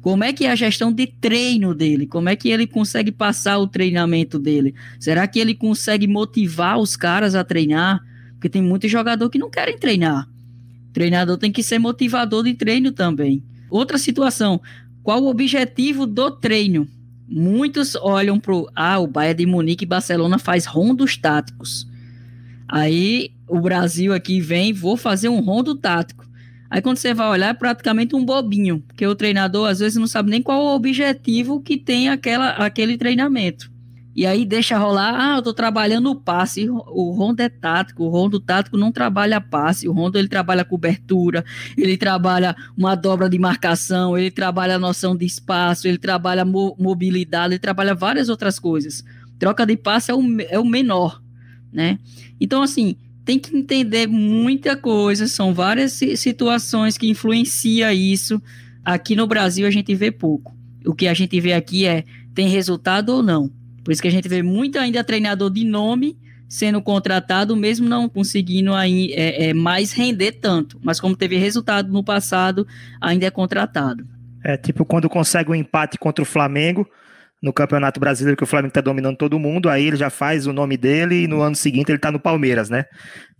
Como 0.00 0.22
é 0.22 0.32
que 0.32 0.46
é 0.46 0.50
a 0.50 0.54
gestão 0.54 0.92
de 0.92 1.06
treino 1.06 1.74
dele? 1.74 2.06
Como 2.06 2.28
é 2.28 2.36
que 2.36 2.48
ele 2.48 2.66
consegue 2.66 3.10
passar 3.10 3.58
o 3.58 3.66
treinamento 3.66 4.38
dele? 4.38 4.74
Será 4.98 5.26
que 5.26 5.38
ele 5.38 5.54
consegue 5.54 6.06
motivar 6.06 6.78
os 6.78 6.96
caras 6.96 7.34
a 7.34 7.44
treinar? 7.44 8.00
Porque 8.40 8.48
tem 8.48 8.62
muito 8.62 8.88
jogador 8.88 9.28
que 9.28 9.38
não 9.38 9.50
querem 9.50 9.76
treinar. 9.76 10.26
O 10.88 10.92
treinador 10.94 11.36
tem 11.36 11.52
que 11.52 11.62
ser 11.62 11.78
motivador 11.78 12.42
de 12.42 12.54
treino 12.54 12.90
também. 12.90 13.42
Outra 13.68 13.98
situação, 13.98 14.62
qual 15.02 15.22
o 15.22 15.28
objetivo 15.28 16.06
do 16.06 16.30
treino? 16.30 16.88
Muitos 17.28 17.94
olham 17.96 18.40
para 18.40 18.54
ah, 18.74 18.98
o 18.98 19.06
Bayern 19.06 19.44
de 19.44 19.46
Munique 19.46 19.84
e 19.84 19.86
Barcelona 19.86 20.38
faz 20.38 20.64
rondos 20.64 21.18
táticos. 21.18 21.86
Aí 22.66 23.30
o 23.46 23.60
Brasil 23.60 24.14
aqui 24.14 24.40
vem, 24.40 24.72
vou 24.72 24.96
fazer 24.96 25.28
um 25.28 25.40
rondo 25.40 25.74
tático. 25.74 26.26
Aí 26.70 26.80
quando 26.80 26.96
você 26.96 27.12
vai 27.12 27.28
olhar, 27.28 27.50
é 27.50 27.54
praticamente 27.54 28.16
um 28.16 28.24
bobinho, 28.24 28.82
porque 28.86 29.06
o 29.06 29.14
treinador 29.14 29.68
às 29.68 29.80
vezes 29.80 29.98
não 29.98 30.06
sabe 30.06 30.30
nem 30.30 30.40
qual 30.40 30.64
o 30.64 30.74
objetivo 30.74 31.60
que 31.60 31.76
tem 31.76 32.08
aquela, 32.08 32.52
aquele 32.52 32.96
treinamento. 32.96 33.69
E 34.20 34.26
aí 34.26 34.44
deixa 34.44 34.76
rolar, 34.76 35.14
ah, 35.18 35.36
eu 35.38 35.42
tô 35.42 35.54
trabalhando 35.54 36.10
o 36.10 36.14
passe, 36.14 36.68
o 36.68 37.10
rondo 37.10 37.40
é 37.40 37.48
tático, 37.48 38.04
o 38.04 38.10
rondo 38.10 38.38
tático 38.38 38.76
não 38.76 38.92
trabalha 38.92 39.40
passe, 39.40 39.88
o 39.88 39.92
rondo 39.92 40.18
ele 40.18 40.28
trabalha 40.28 40.62
cobertura, 40.62 41.42
ele 41.74 41.96
trabalha 41.96 42.54
uma 42.76 42.94
dobra 42.94 43.30
de 43.30 43.38
marcação, 43.38 44.18
ele 44.18 44.30
trabalha 44.30 44.74
a 44.74 44.78
noção 44.78 45.16
de 45.16 45.24
espaço, 45.24 45.88
ele 45.88 45.96
trabalha 45.96 46.44
mo 46.44 46.76
mobilidade, 46.78 47.54
ele 47.54 47.58
trabalha 47.58 47.94
várias 47.94 48.28
outras 48.28 48.58
coisas. 48.58 49.02
Troca 49.38 49.64
de 49.64 49.74
passe 49.74 50.10
é 50.10 50.14
o, 50.14 50.22
é 50.50 50.58
o 50.58 50.66
menor, 50.66 51.22
né? 51.72 51.98
Então, 52.38 52.60
assim, 52.60 52.96
tem 53.24 53.38
que 53.38 53.56
entender 53.56 54.06
muita 54.06 54.76
coisa, 54.76 55.26
são 55.28 55.54
várias 55.54 55.98
situações 56.16 56.98
que 56.98 57.08
influenciam 57.08 57.90
isso. 57.90 58.38
Aqui 58.84 59.16
no 59.16 59.26
Brasil 59.26 59.66
a 59.66 59.70
gente 59.70 59.94
vê 59.94 60.10
pouco. 60.10 60.54
O 60.84 60.94
que 60.94 61.08
a 61.08 61.14
gente 61.14 61.40
vê 61.40 61.54
aqui 61.54 61.86
é 61.86 62.04
tem 62.34 62.48
resultado 62.48 63.14
ou 63.14 63.22
não. 63.22 63.58
Por 63.90 63.94
isso 63.94 64.02
que 64.02 64.06
a 64.06 64.12
gente 64.12 64.28
vê 64.28 64.40
muito 64.40 64.78
ainda 64.78 65.02
treinador 65.02 65.50
de 65.50 65.64
nome 65.64 66.16
sendo 66.48 66.80
contratado, 66.80 67.56
mesmo 67.56 67.88
não 67.88 68.08
conseguindo 68.08 68.72
aí, 68.72 69.12
é, 69.14 69.48
é, 69.48 69.52
mais 69.52 69.92
render 69.92 70.30
tanto. 70.30 70.78
Mas 70.80 71.00
como 71.00 71.16
teve 71.16 71.36
resultado 71.36 71.92
no 71.92 72.04
passado, 72.04 72.64
ainda 73.00 73.26
é 73.26 73.32
contratado. 73.32 74.06
É 74.44 74.56
tipo 74.56 74.84
quando 74.84 75.08
consegue 75.08 75.50
um 75.50 75.56
empate 75.56 75.98
contra 75.98 76.22
o 76.22 76.24
Flamengo, 76.24 76.88
no 77.42 77.52
Campeonato 77.52 77.98
Brasileiro, 77.98 78.36
que 78.36 78.44
o 78.44 78.46
Flamengo 78.46 78.68
está 78.68 78.80
dominando 78.80 79.16
todo 79.16 79.40
mundo, 79.40 79.68
aí 79.68 79.88
ele 79.88 79.96
já 79.96 80.08
faz 80.08 80.46
o 80.46 80.52
nome 80.52 80.76
dele 80.76 81.24
e 81.24 81.26
no 81.26 81.40
ano 81.40 81.56
seguinte 81.56 81.88
ele 81.88 81.98
está 81.98 82.12
no 82.12 82.20
Palmeiras, 82.20 82.70
né? 82.70 82.84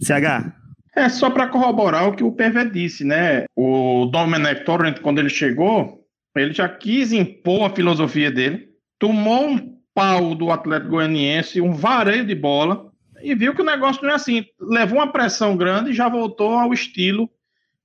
CH. 0.02 0.52
É 0.96 1.08
só 1.08 1.30
para 1.30 1.46
corroborar 1.46 2.08
o 2.08 2.16
que 2.16 2.24
o 2.24 2.32
PV 2.32 2.70
disse, 2.72 3.04
né? 3.04 3.44
O 3.54 4.06
Dominic 4.06 4.64
Torrent, 4.64 4.98
quando 4.98 5.20
ele 5.20 5.30
chegou, 5.30 6.00
ele 6.34 6.52
já 6.52 6.68
quis 6.68 7.12
impor 7.12 7.70
a 7.70 7.72
filosofia 7.72 8.32
dele, 8.32 8.66
tomou 8.98 9.48
um 9.48 9.79
pau 10.00 10.34
do 10.34 10.50
Atlético 10.50 10.92
Goianiense, 10.92 11.60
um 11.60 11.74
vareio 11.74 12.24
de 12.24 12.34
bola, 12.34 12.90
e 13.22 13.34
viu 13.34 13.54
que 13.54 13.60
o 13.60 13.66
negócio 13.66 14.02
não 14.02 14.10
é 14.10 14.14
assim. 14.14 14.46
Levou 14.58 14.96
uma 14.96 15.12
pressão 15.12 15.54
grande 15.58 15.90
e 15.90 15.94
já 15.94 16.08
voltou 16.08 16.54
ao 16.54 16.72
estilo 16.72 17.28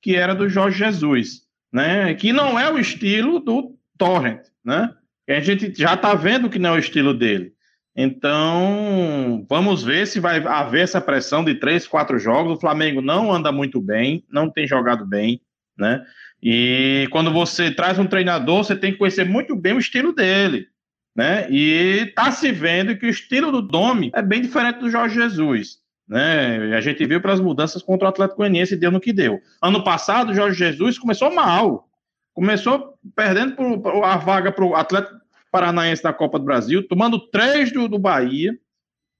que 0.01 0.15
era 0.15 0.33
do 0.33 0.47
Jorge 0.47 0.77
Jesus, 0.77 1.41
né? 1.73 2.13
Que 2.13 2.31
não 2.31 2.57
é 2.57 2.71
o 2.71 2.79
estilo 2.79 3.41
do 3.41 3.75
Torrent, 3.97 4.43
né? 4.63 4.93
a 5.27 5.39
gente 5.41 5.73
já 5.75 5.95
está 5.95 6.13
vendo 6.13 6.49
que 6.49 6.59
não 6.59 6.69
é 6.69 6.73
o 6.77 6.79
estilo 6.79 7.13
dele. 7.13 7.51
Então, 7.93 9.45
vamos 9.49 9.83
ver 9.83 10.07
se 10.07 10.19
vai 10.21 10.37
haver 10.45 10.83
essa 10.83 11.01
pressão 11.01 11.43
de 11.43 11.55
três, 11.55 11.85
quatro 11.85 12.17
jogos. 12.17 12.53
O 12.53 12.61
Flamengo 12.61 13.01
não 13.01 13.33
anda 13.33 13.51
muito 13.51 13.81
bem, 13.81 14.23
não 14.31 14.49
tem 14.49 14.65
jogado 14.65 15.05
bem, 15.05 15.41
né? 15.77 16.05
E 16.41 17.09
quando 17.11 17.33
você 17.33 17.71
traz 17.71 17.99
um 17.99 18.05
treinador, 18.05 18.63
você 18.63 18.75
tem 18.75 18.93
que 18.93 18.99
conhecer 18.99 19.25
muito 19.25 19.53
bem 19.53 19.73
o 19.73 19.79
estilo 19.79 20.13
dele, 20.13 20.67
né? 21.15 21.49
E 21.49 22.11
tá 22.15 22.31
se 22.31 22.51
vendo 22.51 22.97
que 22.97 23.05
o 23.05 23.09
estilo 23.09 23.51
do 23.51 23.61
Domi 23.61 24.11
é 24.13 24.21
bem 24.21 24.41
diferente 24.41 24.79
do 24.79 24.89
Jorge 24.89 25.15
Jesus, 25.15 25.77
né? 26.07 26.75
A 26.75 26.81
gente 26.81 27.05
viu 27.05 27.21
pelas 27.21 27.39
mudanças 27.39 27.81
contra 27.81 28.07
o 28.07 28.09
Atlético 28.09 28.37
Goianiense 28.37 28.73
e 28.73 28.77
deu 28.77 28.91
no 28.91 28.99
que 28.99 29.13
deu. 29.13 29.39
Ano 29.61 29.83
passado, 29.83 30.31
o 30.31 30.35
Jorge 30.35 30.57
Jesus 30.57 30.99
começou 30.99 31.33
mal, 31.33 31.87
Começou 32.35 32.99
perdendo 33.15 33.55
a 34.03 34.17
vaga 34.17 34.51
para 34.51 34.65
o 34.65 34.75
Atlético 34.75 35.15
Paranaense 35.49 36.03
da 36.03 36.11
Copa 36.11 36.37
do 36.37 36.43
Brasil, 36.43 36.85
tomando 36.85 37.17
três 37.29 37.71
do, 37.71 37.87
do 37.87 37.97
Bahia, 37.97 38.53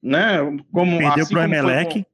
né? 0.04 0.40
Como, 0.70 0.98
perdeu 0.98 1.24
assim 1.24 1.34
para 1.34 1.40
o 1.40 1.44
Emelec. 1.46 2.06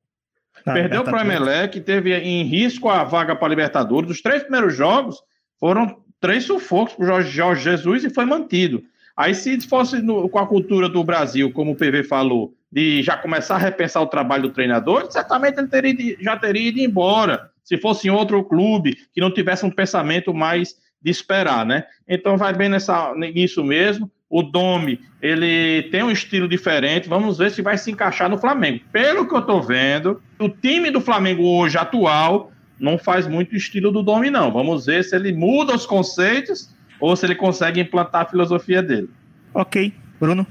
perdeu 0.64 1.04
para 1.04 1.18
o 1.18 1.22
Emelec, 1.22 1.82
teve 1.82 2.16
em 2.16 2.44
risco 2.44 2.88
a 2.88 3.04
vaga 3.04 3.36
para 3.36 3.48
a 3.48 3.50
Libertadores. 3.50 4.12
Os 4.12 4.22
três 4.22 4.44
primeiros 4.44 4.76
jogos 4.76 5.18
foram 5.60 6.04
três 6.20 6.44
sufocos 6.44 6.94
para 6.94 7.04
o 7.04 7.08
Jorge, 7.08 7.32
Jorge, 7.32 7.64
Jesus 7.64 8.04
e 8.04 8.10
foi 8.12 8.26
mantido. 8.26 8.84
Aí, 9.22 9.36
se 9.36 9.62
fosse 9.62 10.02
no, 10.02 10.28
com 10.28 10.40
a 10.40 10.48
cultura 10.48 10.90
do 10.90 11.04
Brasil, 11.04 11.52
como 11.52 11.74
o 11.74 11.76
PV 11.76 12.04
falou, 12.06 12.56
de 12.72 13.04
já 13.04 13.16
começar 13.16 13.54
a 13.54 13.60
repensar 13.60 14.02
o 14.02 14.08
trabalho 14.08 14.44
do 14.44 14.50
treinador, 14.50 15.12
certamente 15.12 15.60
ele 15.60 15.68
teria, 15.68 16.18
já 16.20 16.36
teria 16.36 16.70
ido 16.70 16.80
embora. 16.80 17.52
Se 17.64 17.78
fosse 17.78 18.08
em 18.08 18.12
outro 18.12 18.44
clube 18.44 18.98
que 19.14 19.22
não 19.22 19.32
tivesse 19.32 19.64
um 19.64 19.70
pensamento 19.70 20.34
mais 20.34 20.74
de 21.00 21.12
esperar, 21.12 21.64
né? 21.64 21.84
Então 22.08 22.36
vai 22.36 22.52
bem 22.52 22.68
nessa, 22.68 23.14
nisso 23.14 23.64
mesmo. 23.64 24.10
O 24.28 24.42
Domi, 24.42 25.00
ele 25.22 25.84
tem 25.92 26.02
um 26.02 26.10
estilo 26.10 26.48
diferente. 26.48 27.08
Vamos 27.08 27.38
ver 27.38 27.52
se 27.52 27.62
vai 27.62 27.78
se 27.78 27.92
encaixar 27.92 28.28
no 28.28 28.40
Flamengo. 28.40 28.80
Pelo 28.92 29.28
que 29.28 29.36
eu 29.36 29.42
tô 29.44 29.62
vendo, 29.62 30.20
o 30.40 30.50
time 30.50 30.90
do 30.90 31.00
Flamengo 31.00 31.44
hoje 31.44 31.78
atual 31.78 32.52
não 32.80 32.98
faz 32.98 33.28
muito 33.28 33.56
estilo 33.56 33.92
do 33.92 34.02
Domi, 34.02 34.32
não. 34.32 34.52
Vamos 34.52 34.88
ver 34.88 35.04
se 35.04 35.16
ele 35.16 35.32
muda 35.32 35.76
os 35.76 35.86
conceitos 35.86 36.74
ou 37.02 37.16
se 37.16 37.26
ele 37.26 37.36
consegue 37.36 37.82
implantar 37.82 38.22
a 38.22 38.26
filosofia 38.26 38.82
dele. 38.82 39.10
Ok, 39.54 39.94
Bruno. 40.20 40.48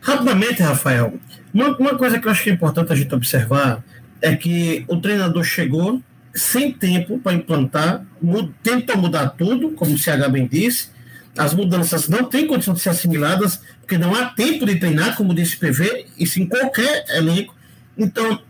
Rapidamente, 0.00 0.62
Rafael, 0.62 1.18
uma, 1.52 1.76
uma 1.76 1.94
coisa 1.96 2.20
que 2.20 2.28
eu 2.28 2.30
acho 2.30 2.44
que 2.44 2.50
é 2.50 2.52
importante 2.52 2.92
a 2.92 2.96
gente 2.96 3.12
observar 3.12 3.82
é 4.20 4.36
que 4.36 4.84
o 4.86 5.00
treinador 5.00 5.42
chegou 5.42 6.00
sem 6.34 6.72
tempo 6.72 7.18
para 7.18 7.34
implantar, 7.34 8.04
tenta 8.62 8.96
mudar 8.96 9.30
tudo, 9.30 9.72
como 9.72 9.94
o 9.94 9.98
CH 9.98 10.28
bem 10.30 10.46
disse. 10.46 10.90
As 11.36 11.54
mudanças 11.54 12.08
não 12.08 12.24
têm 12.24 12.46
condição 12.46 12.74
de 12.74 12.80
ser 12.80 12.90
assimiladas, 12.90 13.60
porque 13.80 13.98
não 13.98 14.14
há 14.14 14.26
tempo 14.26 14.66
de 14.66 14.76
treinar, 14.76 15.16
como 15.16 15.34
disse 15.34 15.56
o 15.56 15.58
PV, 15.58 16.06
isso 16.18 16.40
em 16.40 16.46
qualquer 16.46 17.04
elenco. 17.10 17.54
Então, 17.96 18.40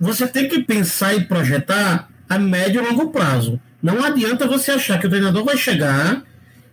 você 0.00 0.26
tem 0.26 0.48
que 0.48 0.62
pensar 0.62 1.14
e 1.14 1.24
projetar 1.24 2.08
a 2.28 2.38
médio 2.38 2.82
e 2.82 2.86
longo 2.86 3.10
prazo. 3.10 3.60
Não 3.82 4.04
adianta 4.04 4.46
você 4.46 4.72
achar 4.72 4.98
que 4.98 5.06
o 5.06 5.10
treinador 5.10 5.44
vai 5.44 5.56
chegar, 5.56 6.22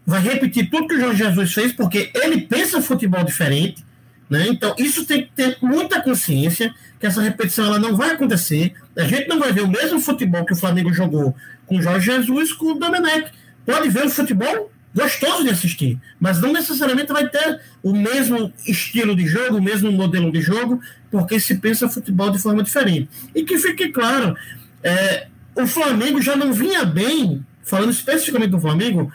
vai 0.06 0.22
repetir 0.22 0.70
tudo 0.70 0.88
que 0.88 0.96
o 0.96 1.00
Jorge 1.00 1.24
Jesus 1.24 1.54
fez, 1.54 1.74
porque 1.74 2.12
ele 2.14 2.42
pensa 2.42 2.82
futebol 2.82 3.24
diferente. 3.24 3.84
Né? 4.30 4.48
Então, 4.50 4.76
isso 4.78 5.06
tem 5.06 5.24
que 5.24 5.32
ter 5.36 5.58
muita 5.62 6.02
consciência 6.02 6.74
que 7.00 7.06
essa 7.06 7.22
repetição 7.22 7.66
ela 7.66 7.80
não 7.80 7.96
vai 7.96 8.12
acontecer. 8.12 8.74
A 8.98 9.04
gente 9.04 9.28
não 9.28 9.40
vai 9.40 9.52
ver 9.52 9.62
o 9.62 9.68
mesmo 9.68 10.00
futebol 10.00 10.46
que 10.46 10.54
o 10.54 10.56
Flamengo 10.56 10.94
jogou 10.94 11.36
com 11.66 11.78
o 11.78 11.82
Jorge 11.82 12.06
Jesus 12.06 12.54
com 12.54 12.72
o 12.72 12.76
Domenech. 12.76 13.32
Pode 13.66 13.90
ver 13.90 14.06
o 14.06 14.10
futebol 14.10 14.72
gostoso 14.96 15.44
de 15.44 15.50
assistir, 15.50 16.00
mas 16.18 16.40
não 16.40 16.54
necessariamente 16.54 17.12
vai 17.12 17.28
ter 17.28 17.60
o 17.84 17.92
mesmo 17.92 18.54
estilo 18.66 19.14
de 19.14 19.28
jogo, 19.28 19.58
o 19.58 19.62
mesmo 19.62 19.92
modelo 19.92 20.32
de 20.32 20.40
jogo, 20.40 20.80
porque 21.12 21.38
se 21.38 21.56
pensa 21.56 21.90
futebol 21.90 22.30
de 22.30 22.40
forma 22.40 22.64
diferente. 22.64 23.10
E 23.36 23.44
que 23.44 23.58
fique 23.58 23.90
claro, 23.90 24.38
é, 24.82 25.28
o 25.54 25.68
Flamengo 25.68 26.22
já 26.22 26.38
não 26.38 26.54
vinha 26.54 26.86
bem, 26.86 27.46
falando 27.62 27.92
especificamente 27.92 28.52
do 28.52 28.60
Flamengo, 28.60 29.12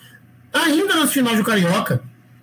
ainda 0.53 0.97
nas 0.97 1.13
finais 1.13 1.39
do 1.39 1.45
Carioca. 1.45 2.03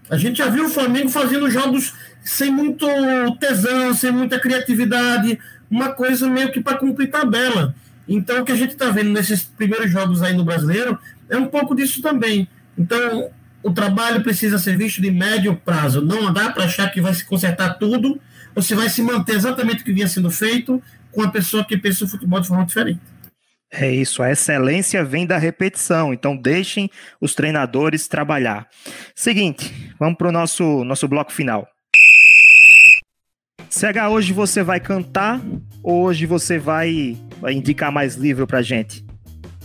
A 0.09 0.17
gente 0.17 0.37
já 0.37 0.47
viu 0.47 0.65
o 0.65 0.69
Flamengo 0.69 1.09
fazendo 1.09 1.49
jogos 1.49 1.93
sem 2.23 2.51
muito 2.51 2.85
tesão, 3.39 3.93
sem 3.93 4.11
muita 4.11 4.39
criatividade, 4.39 5.39
uma 5.69 5.89
coisa 5.89 6.29
meio 6.29 6.51
que 6.51 6.61
para 6.61 6.77
cumprir 6.77 7.09
tabela. 7.09 7.75
Então, 8.07 8.41
o 8.41 8.45
que 8.45 8.51
a 8.51 8.55
gente 8.55 8.71
está 8.71 8.89
vendo 8.89 9.09
nesses 9.09 9.43
primeiros 9.43 9.91
jogos 9.91 10.21
aí 10.21 10.33
no 10.33 10.45
brasileiro 10.45 10.97
é 11.29 11.37
um 11.37 11.47
pouco 11.47 11.75
disso 11.75 12.01
também. 12.01 12.47
Então, 12.77 13.29
o 13.61 13.71
trabalho 13.71 14.23
precisa 14.23 14.57
ser 14.57 14.77
visto 14.77 15.01
de 15.01 15.11
médio 15.11 15.55
prazo. 15.55 16.01
Não 16.01 16.31
dá 16.31 16.49
para 16.49 16.65
achar 16.65 16.89
que 16.89 17.01
vai 17.01 17.13
se 17.13 17.25
consertar 17.25 17.73
tudo, 17.73 18.19
ou 18.55 18.61
se 18.61 18.73
vai 18.73 18.89
se 18.89 19.01
manter 19.01 19.35
exatamente 19.35 19.81
o 19.81 19.85
que 19.85 19.93
vinha 19.93 20.07
sendo 20.07 20.31
feito 20.31 20.81
com 21.11 21.21
a 21.21 21.29
pessoa 21.29 21.65
que 21.65 21.77
pensa 21.77 22.05
o 22.05 22.07
futebol 22.07 22.39
de 22.39 22.47
forma 22.47 22.65
diferente. 22.65 23.01
É 23.71 23.91
isso, 23.91 24.23
a 24.23 24.31
excelência 24.31 25.03
vem 25.03 25.25
da 25.25 25.37
repetição, 25.37 26.13
então 26.13 26.37
deixem 26.37 26.89
os 27.19 27.35
treinadores 27.35 28.07
trabalhar. 28.07 28.67
Seguinte, 29.13 29.93
vamos 29.99 30.17
para 30.17 30.29
o 30.29 30.31
nosso, 30.31 30.83
nosso 30.85 31.07
bloco 31.07 31.33
final. 31.33 31.67
CH, 33.69 34.09
hoje 34.09 34.31
você 34.31 34.63
vai 34.63 34.79
cantar 34.79 35.41
ou 35.83 36.05
hoje 36.05 36.25
você 36.25 36.57
vai, 36.57 37.17
vai 37.39 37.53
indicar 37.53 37.91
mais 37.91 38.15
livro 38.15 38.47
pra 38.47 38.61
gente? 38.61 39.05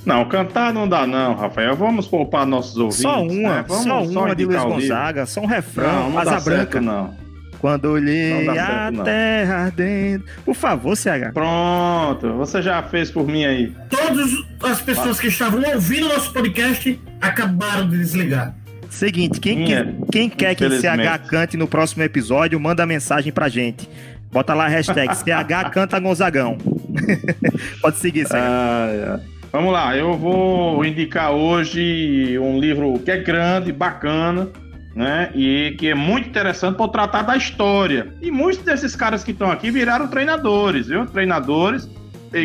Não, 0.04 0.28
cantar 0.28 0.74
não 0.74 0.88
dá 0.88 1.06
não, 1.06 1.34
Rafael. 1.36 1.76
Vamos 1.76 2.08
poupar 2.08 2.44
nossos 2.44 2.76
ouvintes. 2.76 3.02
Só 3.02 3.22
uma, 3.22 3.56
né? 3.56 3.64
Vamos 3.68 3.84
só 3.84 4.02
uma 4.02 4.34
de 4.34 4.44
Luiz 4.44 4.60
o 4.60 4.64
livro. 4.64 4.80
Gonzaga, 4.80 5.26
só 5.26 5.40
um 5.40 5.46
refrão, 5.46 5.92
Não, 6.04 6.10
não 6.10 6.18
asa 6.18 6.40
branca. 6.40 6.72
certo, 6.72 6.80
não. 6.80 7.21
Quando 7.62 7.84
olhei 7.92 8.48
a 8.48 8.90
terra 9.04 9.54
ardendo. 9.66 10.24
Por 10.44 10.54
favor, 10.54 10.96
CH. 10.96 11.32
Pronto, 11.32 12.32
você 12.34 12.60
já 12.60 12.82
fez 12.82 13.08
por 13.10 13.24
mim 13.26 13.44
aí. 13.44 13.72
Todas 13.88 14.30
as 14.64 14.82
pessoas 14.82 15.18
que 15.20 15.28
estavam 15.28 15.62
ouvindo 15.72 16.08
nosso 16.08 16.32
podcast 16.32 17.00
acabaram 17.20 17.88
de 17.88 17.96
desligar. 17.98 18.54
Seguinte, 18.90 19.38
quem, 19.40 19.64
que- 19.64 19.86
quem 20.10 20.28
quer 20.28 20.56
que 20.56 20.68
CH 20.68 21.18
cante 21.28 21.56
no 21.56 21.68
próximo 21.68 22.02
episódio, 22.02 22.58
manda 22.58 22.84
mensagem 22.84 23.32
pra 23.32 23.48
gente. 23.48 23.88
Bota 24.32 24.54
lá 24.54 24.64
a 24.66 24.68
hashtag 24.68 25.14
CH 25.14 25.70
canta 25.72 26.00
Gonzagão. 26.00 26.58
Pode 27.80 27.96
seguir, 27.98 28.26
CH. 28.26 28.34
Ah, 28.34 28.88
é. 28.90 29.32
Vamos 29.52 29.72
lá, 29.72 29.94
eu 29.96 30.16
vou 30.16 30.82
indicar 30.84 31.30
hoje 31.30 32.38
um 32.38 32.58
livro 32.58 32.98
que 33.04 33.10
é 33.10 33.18
grande, 33.18 33.70
bacana, 33.70 34.48
né? 34.94 35.30
E 35.34 35.74
que 35.78 35.88
é 35.88 35.94
muito 35.94 36.28
interessante 36.28 36.76
para 36.76 36.88
tratar 36.88 37.22
da 37.22 37.36
história. 37.36 38.14
E 38.20 38.30
muitos 38.30 38.62
desses 38.64 38.94
caras 38.94 39.24
que 39.24 39.30
estão 39.30 39.50
aqui 39.50 39.70
viraram 39.70 40.08
treinadores, 40.08 40.88
viu? 40.88 41.06
Treinadores 41.06 41.88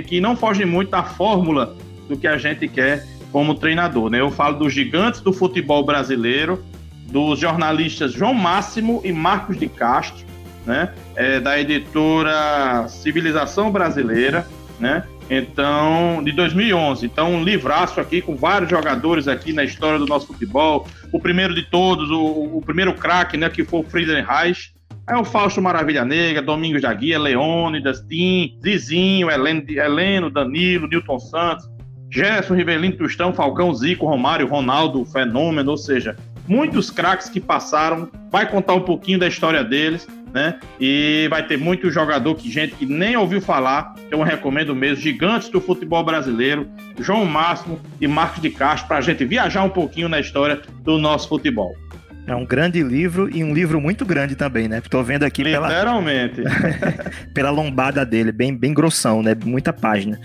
que 0.07 0.19
não 0.19 0.35
fogem 0.35 0.65
muito 0.65 0.91
da 0.91 1.03
fórmula 1.03 1.75
do 2.09 2.17
que 2.17 2.27
a 2.27 2.37
gente 2.37 2.67
quer 2.67 3.05
como 3.31 3.55
treinador, 3.55 4.09
né? 4.09 4.19
Eu 4.19 4.31
falo 4.31 4.57
dos 4.57 4.73
gigantes 4.73 5.21
do 5.21 5.31
futebol 5.31 5.85
brasileiro, 5.85 6.63
dos 7.05 7.39
jornalistas 7.39 8.13
João 8.13 8.33
Máximo 8.33 9.01
e 9.03 9.11
Marcos 9.11 9.57
de 9.57 9.67
Castro, 9.67 10.25
né? 10.65 10.93
É, 11.15 11.39
da 11.39 11.59
editora 11.59 12.87
Civilização 12.89 13.71
Brasileira, 13.71 14.47
né? 14.79 15.03
Então, 15.29 16.23
de 16.23 16.31
2011. 16.31 17.05
Então, 17.05 17.33
um 17.33 17.43
livraço 17.43 17.99
aqui 17.99 18.21
com 18.21 18.35
vários 18.35 18.69
jogadores 18.69 19.27
aqui 19.27 19.51
na 19.51 19.63
história 19.63 19.99
do 19.99 20.05
nosso 20.05 20.27
futebol. 20.27 20.87
O 21.11 21.19
primeiro 21.19 21.53
de 21.53 21.63
todos, 21.63 22.09
o, 22.09 22.57
o 22.57 22.61
primeiro 22.61 22.93
craque, 22.93 23.37
né, 23.37 23.49
que 23.49 23.63
foi 23.63 23.81
o 23.81 23.83
Friedenreich. 23.83 24.75
É 25.09 25.15
o 25.15 25.23
Fausto 25.23 25.61
Maravilha 25.61 26.03
Negra, 26.03 26.41
Domingos 26.41 26.81
da 26.81 26.93
Guia, 26.93 27.17
Leônidas, 27.17 28.01
Tim, 28.01 28.57
Zizinho, 28.61 29.29
Heleno, 29.29 29.63
Heleno, 29.69 30.29
Danilo, 30.29 30.87
Newton 30.87 31.17
Santos, 31.17 31.69
Gerson, 32.11 32.55
Rivelino, 32.55 32.97
Tostão, 32.97 33.33
Falcão, 33.33 33.73
Zico, 33.73 34.05
Romário, 34.05 34.47
Ronaldo, 34.47 35.05
Fenômeno, 35.05 35.71
ou 35.71 35.77
seja, 35.77 36.17
muitos 36.45 36.89
craques 36.89 37.29
que 37.29 37.39
passaram. 37.39 38.09
Vai 38.29 38.49
contar 38.49 38.73
um 38.73 38.81
pouquinho 38.81 39.19
da 39.19 39.27
história 39.27 39.63
deles, 39.63 40.05
né? 40.33 40.59
E 40.79 41.27
vai 41.29 41.45
ter 41.45 41.57
muito 41.57 41.89
jogador 41.89 42.35
que 42.35 42.51
gente 42.51 42.75
que 42.75 42.85
nem 42.85 43.15
ouviu 43.15 43.41
falar, 43.41 43.93
que 44.07 44.13
eu 44.13 44.21
recomendo 44.21 44.75
mesmo, 44.75 45.01
gigantes 45.01 45.49
do 45.49 45.59
futebol 45.59 46.03
brasileiro, 46.03 46.67
João 46.99 47.25
Máximo 47.25 47.79
e 47.99 48.07
Marcos 48.07 48.41
de 48.41 48.49
Castro, 48.49 48.87
para 48.87 48.97
a 48.97 49.01
gente 49.01 49.23
viajar 49.25 49.63
um 49.63 49.69
pouquinho 49.69 50.09
na 50.09 50.19
história 50.19 50.61
do 50.83 50.97
nosso 50.97 51.29
futebol. 51.29 51.75
É 52.27 52.35
um 52.35 52.45
grande 52.45 52.83
livro 52.83 53.33
e 53.33 53.41
um 53.41 53.53
livro 53.53 53.79
muito 53.79 54.05
grande 54.05 54.35
também, 54.35 54.67
né? 54.67 54.81
Tô 54.89 55.01
vendo 55.01 55.23
aqui 55.23 55.43
pela, 55.43 55.69
Literalmente. 55.69 56.43
pela 57.33 57.49
lombada 57.49 58.05
dele, 58.05 58.33
bem, 58.33 58.53
bem 58.53 58.73
grossão, 58.73 59.23
né? 59.23 59.33
Muita 59.45 59.71
página. 59.71 60.19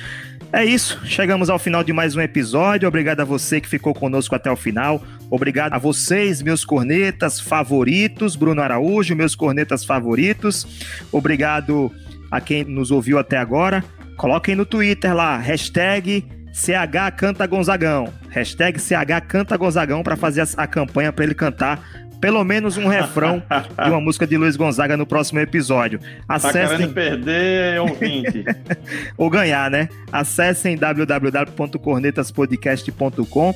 É 0.55 0.63
isso, 0.67 1.01
chegamos 1.07 1.49
ao 1.49 1.59
final 1.59 1.83
de 1.83 1.95
mais 1.95 2.15
um 2.15 2.21
episódio. 2.21 2.87
Obrigado 2.87 3.21
a 3.21 3.25
você 3.25 3.59
que 3.59 3.67
ficou 3.67 3.95
conosco 3.95 4.35
até 4.35 4.51
o 4.51 4.57
final. 4.57 5.03
Obrigado 5.31 5.73
a 5.73 5.79
vocês, 5.79 6.43
meus 6.43 6.63
cornetas 6.63 7.41
favoritos, 7.41 8.37
Bruno 8.37 8.61
Araújo, 8.61 9.17
meus 9.17 9.35
cornetas 9.35 9.83
favoritos. 9.83 10.67
Obrigado 11.11 11.91
a 12.31 12.39
quem 12.39 12.65
nos 12.65 12.91
ouviu 12.91 13.19
até 13.19 13.39
agora. 13.39 13.83
Coloquem 14.19 14.55
no 14.55 14.67
Twitter 14.67 15.15
lá, 15.15 15.39
hashtag 15.39 16.23
CH 16.53 17.17
Canta 17.17 17.47
Gonzagão. 17.47 18.13
Hashtag 18.29 18.79
CH 18.79 19.27
Canta 19.27 19.57
Gonzagão 19.57 20.03
para 20.03 20.17
fazer 20.17 20.47
a, 20.59 20.67
campanha 20.67 21.11
para 21.15 21.25
ele 21.25 21.35
cantar 21.35 21.83
pelo 22.23 22.43
menos 22.45 22.77
um 22.77 22.87
refrão 22.87 23.43
de 23.83 23.91
uma 23.91 24.01
música 24.01 24.25
de 24.25 24.37
Luiz 24.37 24.55
Gonzaga 24.55 24.97
no 24.97 25.05
próximo 25.05 25.41
episódio. 25.41 25.99
Tá 25.99 26.37
Acessem 26.37 26.69
querendo 26.69 26.95
perder, 26.95 27.81
ouvinte. 27.81 28.45
ou 29.19 29.29
ganhar, 29.29 29.69
né? 29.69 29.89
Acessem 30.13 30.77
www.cornetaspodcast.com. 30.77 33.55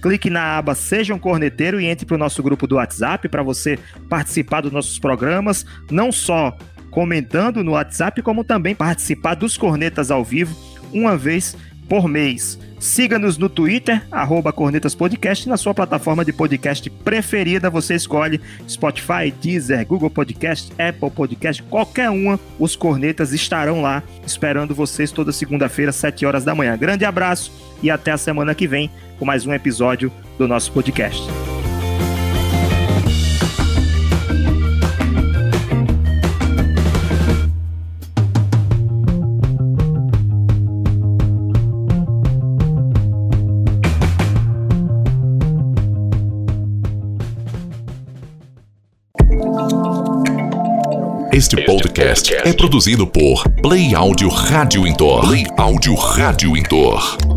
Clique 0.00 0.30
na 0.30 0.56
aba 0.56 0.74
Seja 0.74 1.12
um 1.12 1.18
Corneteiro 1.18 1.78
e 1.78 1.84
entre 1.84 2.06
para 2.06 2.14
o 2.14 2.18
nosso 2.18 2.42
grupo 2.42 2.66
do 2.66 2.76
WhatsApp 2.76 3.28
para 3.28 3.42
você 3.42 3.78
participar 4.08 4.62
dos 4.62 4.72
nossos 4.72 4.98
programas, 4.98 5.66
não 5.90 6.10
só 6.10 6.56
comentando 6.90 7.62
no 7.62 7.72
WhatsApp, 7.72 8.22
como 8.22 8.42
também 8.42 8.74
participar 8.74 9.34
dos 9.34 9.58
cornetas 9.58 10.10
ao 10.10 10.24
vivo 10.24 10.56
uma 10.90 11.18
vez 11.18 11.54
por 11.88 12.08
mês. 12.08 12.58
Siga-nos 12.78 13.38
no 13.38 13.48
Twitter, 13.48 14.06
arroba 14.10 14.52
Cornetas 14.52 14.94
Podcast, 14.94 15.48
na 15.48 15.56
sua 15.56 15.72
plataforma 15.74 16.24
de 16.24 16.32
podcast 16.32 16.88
preferida. 16.90 17.70
Você 17.70 17.94
escolhe 17.94 18.40
Spotify, 18.68 19.32
Deezer, 19.40 19.86
Google 19.86 20.10
Podcast, 20.10 20.72
Apple 20.72 21.10
Podcast, 21.10 21.62
qualquer 21.64 22.10
uma. 22.10 22.38
Os 22.58 22.76
Cornetas 22.76 23.32
estarão 23.32 23.80
lá 23.80 24.02
esperando 24.26 24.74
vocês 24.74 25.10
toda 25.10 25.32
segunda-feira, 25.32 25.90
7 25.90 26.26
horas 26.26 26.44
da 26.44 26.54
manhã. 26.54 26.76
Grande 26.76 27.04
abraço 27.04 27.50
e 27.82 27.90
até 27.90 28.12
a 28.12 28.18
semana 28.18 28.54
que 28.54 28.66
vem 28.66 28.90
com 29.18 29.24
mais 29.24 29.46
um 29.46 29.54
episódio 29.54 30.12
do 30.38 30.46
nosso 30.46 30.70
podcast. 30.72 31.22
Este 51.36 51.62
podcast 51.66 52.34
é 52.34 52.50
produzido 52.54 53.06
por 53.06 53.46
Play 53.60 53.94
Áudio 53.94 54.30
Rádio 54.30 54.86
Intor. 54.86 55.20
Play 55.20 55.44
Áudio 55.58 55.94
Rádio 55.94 56.56
Intor. 56.56 57.35